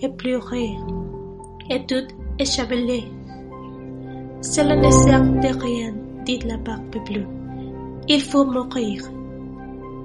épleurée 0.00 0.74
et 1.70 1.86
toute 1.86 2.08
échevelée. 2.40 3.04
Cela 4.42 4.74
ne 4.74 4.90
sert 4.90 5.22
de 5.22 5.60
rien, 5.62 5.94
dit 6.24 6.38
la 6.40 6.56
barbe 6.56 6.96
bleue. 7.06 7.26
Il 8.08 8.20
faut 8.20 8.44
mourir. 8.44 9.02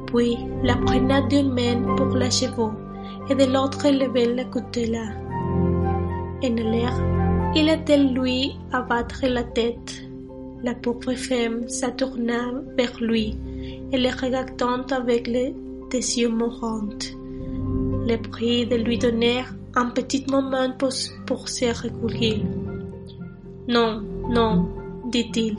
Puis 0.07 0.37
la 0.63 0.75
prena 0.75 1.21
d'une 1.21 1.51
main 1.51 1.95
pour 1.95 2.07
l'achever 2.07 2.71
et 3.29 3.35
de 3.35 3.45
l'autre 3.51 3.89
lever 3.89 4.33
la 4.33 4.45
coutelas. 4.45 5.13
En 6.43 6.55
l'air, 6.71 6.93
il 7.55 7.69
était 7.69 7.97
lui 7.97 8.55
à 8.71 8.81
battre 8.81 9.25
la 9.27 9.43
tête. 9.43 10.03
La 10.63 10.73
pauvre 10.75 11.13
femme 11.13 11.67
se 11.67 11.87
tourna 11.91 12.51
vers 12.77 12.97
lui 13.01 13.37
et 13.91 13.97
le 13.97 14.09
regardant 14.21 14.83
avec 14.91 15.27
les 15.27 15.53
yeux 15.93 16.29
mourants. 16.29 16.89
Le 18.07 18.17
prit 18.17 18.65
de 18.65 18.75
lui 18.75 18.97
donner 18.97 19.43
un 19.75 19.87
petit 19.87 20.25
moment 20.29 20.71
pour, 20.77 20.91
pour 21.25 21.49
se 21.49 21.65
recueillir. 21.65 22.43
Non, 23.67 24.03
non, 24.29 24.69
dit-il, 25.05 25.55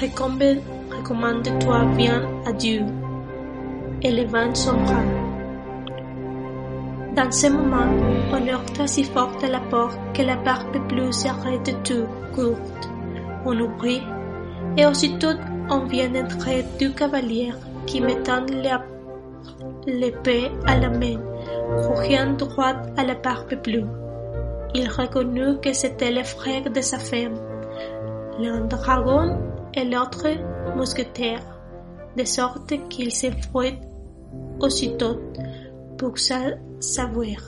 recommande-toi 0.00 1.84
bien 1.96 2.22
à 2.46 2.52
Dieu. 2.52 2.82
Et 4.02 4.10
le 4.10 4.24
vent 4.24 4.54
son 4.54 4.74
bras. 4.82 5.04
Dans 7.14 7.30
ce 7.30 7.46
moment, 7.48 7.86
on 8.32 8.48
heurta 8.48 8.86
si 8.86 9.04
fort 9.04 9.36
à 9.42 9.46
la 9.46 9.60
porte 9.60 9.98
que 10.14 10.22
la 10.22 10.36
barbe 10.36 10.76
bleue 10.88 11.12
s'arrête 11.12 11.76
tout 11.84 12.06
courte. 12.34 12.90
On 13.44 13.58
ouvrit, 13.58 14.02
et 14.76 14.86
aussitôt 14.86 15.36
on 15.70 15.84
vient 15.86 16.08
d'entrer 16.08 16.64
deux 16.80 16.90
cavaliers 16.90 17.52
qui 17.86 18.00
mettant 18.00 18.46
l'épée 19.86 20.50
à 20.66 20.78
la 20.78 20.88
main, 20.88 21.20
courant 21.82 22.32
droit 22.38 22.74
à 22.96 23.04
la 23.04 23.14
barbe 23.14 23.54
bleue. 23.62 23.86
Il 24.74 24.88
reconnut 24.88 25.60
que 25.60 25.72
c'était 25.74 26.12
le 26.12 26.24
frère 26.24 26.70
de 26.70 26.80
sa 26.80 26.98
femme, 26.98 27.38
l'un 28.38 28.66
dragon 28.66 29.38
et 29.74 29.84
l'autre 29.84 30.28
mousquetaire, 30.76 31.42
de 32.16 32.24
sorte 32.24 32.72
qu'il 32.88 33.12
s'enfuit 33.12 33.78
aussitôt 34.60 35.18
pour 35.98 36.18
savoir. 36.18 37.40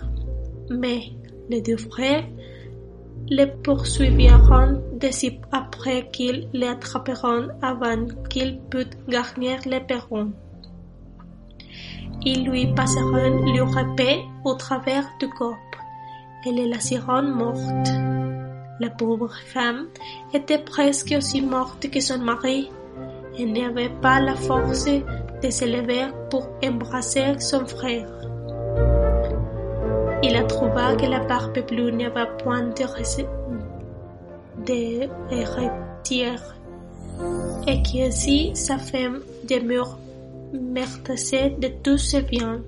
Mais 0.70 1.02
les 1.50 1.60
deux 1.60 1.76
frères 1.76 2.24
le 3.30 3.46
poursuiviront 3.62 4.82
de 5.00 5.08
après 5.52 6.10
qu'ils 6.10 6.48
l'attraperont 6.52 7.48
avant 7.62 8.06
qu'il 8.28 8.60
pût 8.70 8.86
gagner 9.08 9.56
le 9.66 9.80
perron. 9.86 10.32
Ils 12.24 12.44
lui 12.48 12.72
passeront 12.74 13.44
leur 13.54 13.78
épée 13.78 14.24
au 14.44 14.54
travers 14.54 15.06
du 15.20 15.28
corps 15.28 15.56
et 16.46 16.52
le 16.52 16.70
laisseront 16.70 17.22
morte. 17.22 18.23
La 18.80 18.90
pauvre 18.90 19.32
femme 19.52 19.86
était 20.32 20.58
presque 20.58 21.14
aussi 21.16 21.40
morte 21.40 21.88
que 21.90 22.00
son 22.00 22.18
mari 22.18 22.70
et 23.38 23.46
n'avait 23.46 23.92
pas 24.02 24.20
la 24.20 24.34
force 24.34 24.86
de 24.86 25.50
se 25.50 25.64
lever 25.64 26.06
pour 26.30 26.48
embrasser 26.64 27.38
son 27.38 27.66
frère. 27.66 28.08
Il 30.22 30.34
a 30.36 30.44
trouvé 30.44 30.96
que 30.98 31.06
la 31.06 31.20
barbe 31.20 31.58
bleue 31.68 31.90
n'avait 31.90 32.28
point 32.42 32.62
de, 32.62 32.84
de 34.66 35.06
et 37.66 37.82
qu'ainsi 37.82 38.52
sa 38.54 38.78
femme 38.78 39.20
demeure 39.48 39.98
de 40.52 41.68
tous 41.82 41.98
ses 41.98 42.22
biens. 42.22 42.60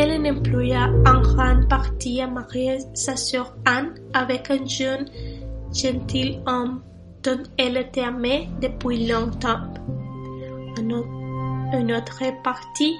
Elle 0.00 0.24
employa 0.30 0.90
en 1.06 1.22
grande 1.22 1.68
partie 1.68 2.22
à 2.22 2.28
marier 2.28 2.78
sa 2.94 3.16
sœur 3.16 3.52
Anne 3.64 3.94
avec 4.14 4.48
un 4.48 4.64
jeune 4.64 5.06
gentilhomme 5.74 6.82
dont 7.24 7.42
elle 7.58 7.78
était 7.78 8.02
aimée 8.02 8.48
depuis 8.62 9.08
longtemps. 9.08 9.74
Une 10.78 11.92
autre 11.92 12.22
partie 12.44 12.94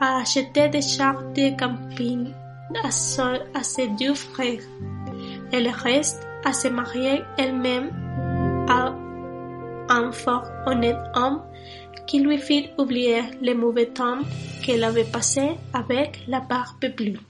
a 0.00 0.22
acheté 0.22 0.70
des 0.70 0.80
chars 0.80 1.22
de 1.34 1.54
camping 1.58 2.32
à, 2.82 2.90
ses 2.90 3.88
deux 4.00 4.14
frères 4.14 4.62
et 5.52 5.60
le 5.60 5.82
reste 5.82 6.26
à 6.46 6.54
se 6.54 6.68
marier 6.68 7.24
elle-même 7.36 7.90
à 8.70 8.94
un 9.90 10.12
fort 10.12 10.48
honnête 10.66 10.96
homme 11.14 11.42
qui 12.08 12.18
lui 12.18 12.38
fit 12.38 12.70
oublier 12.78 13.22
les 13.42 13.54
mauvais 13.54 13.86
temps 13.86 14.20
qu'elle 14.64 14.82
avait 14.82 15.04
passé 15.04 15.50
avec 15.72 16.24
la 16.26 16.40
barbe 16.40 16.86
bleue. 16.96 17.20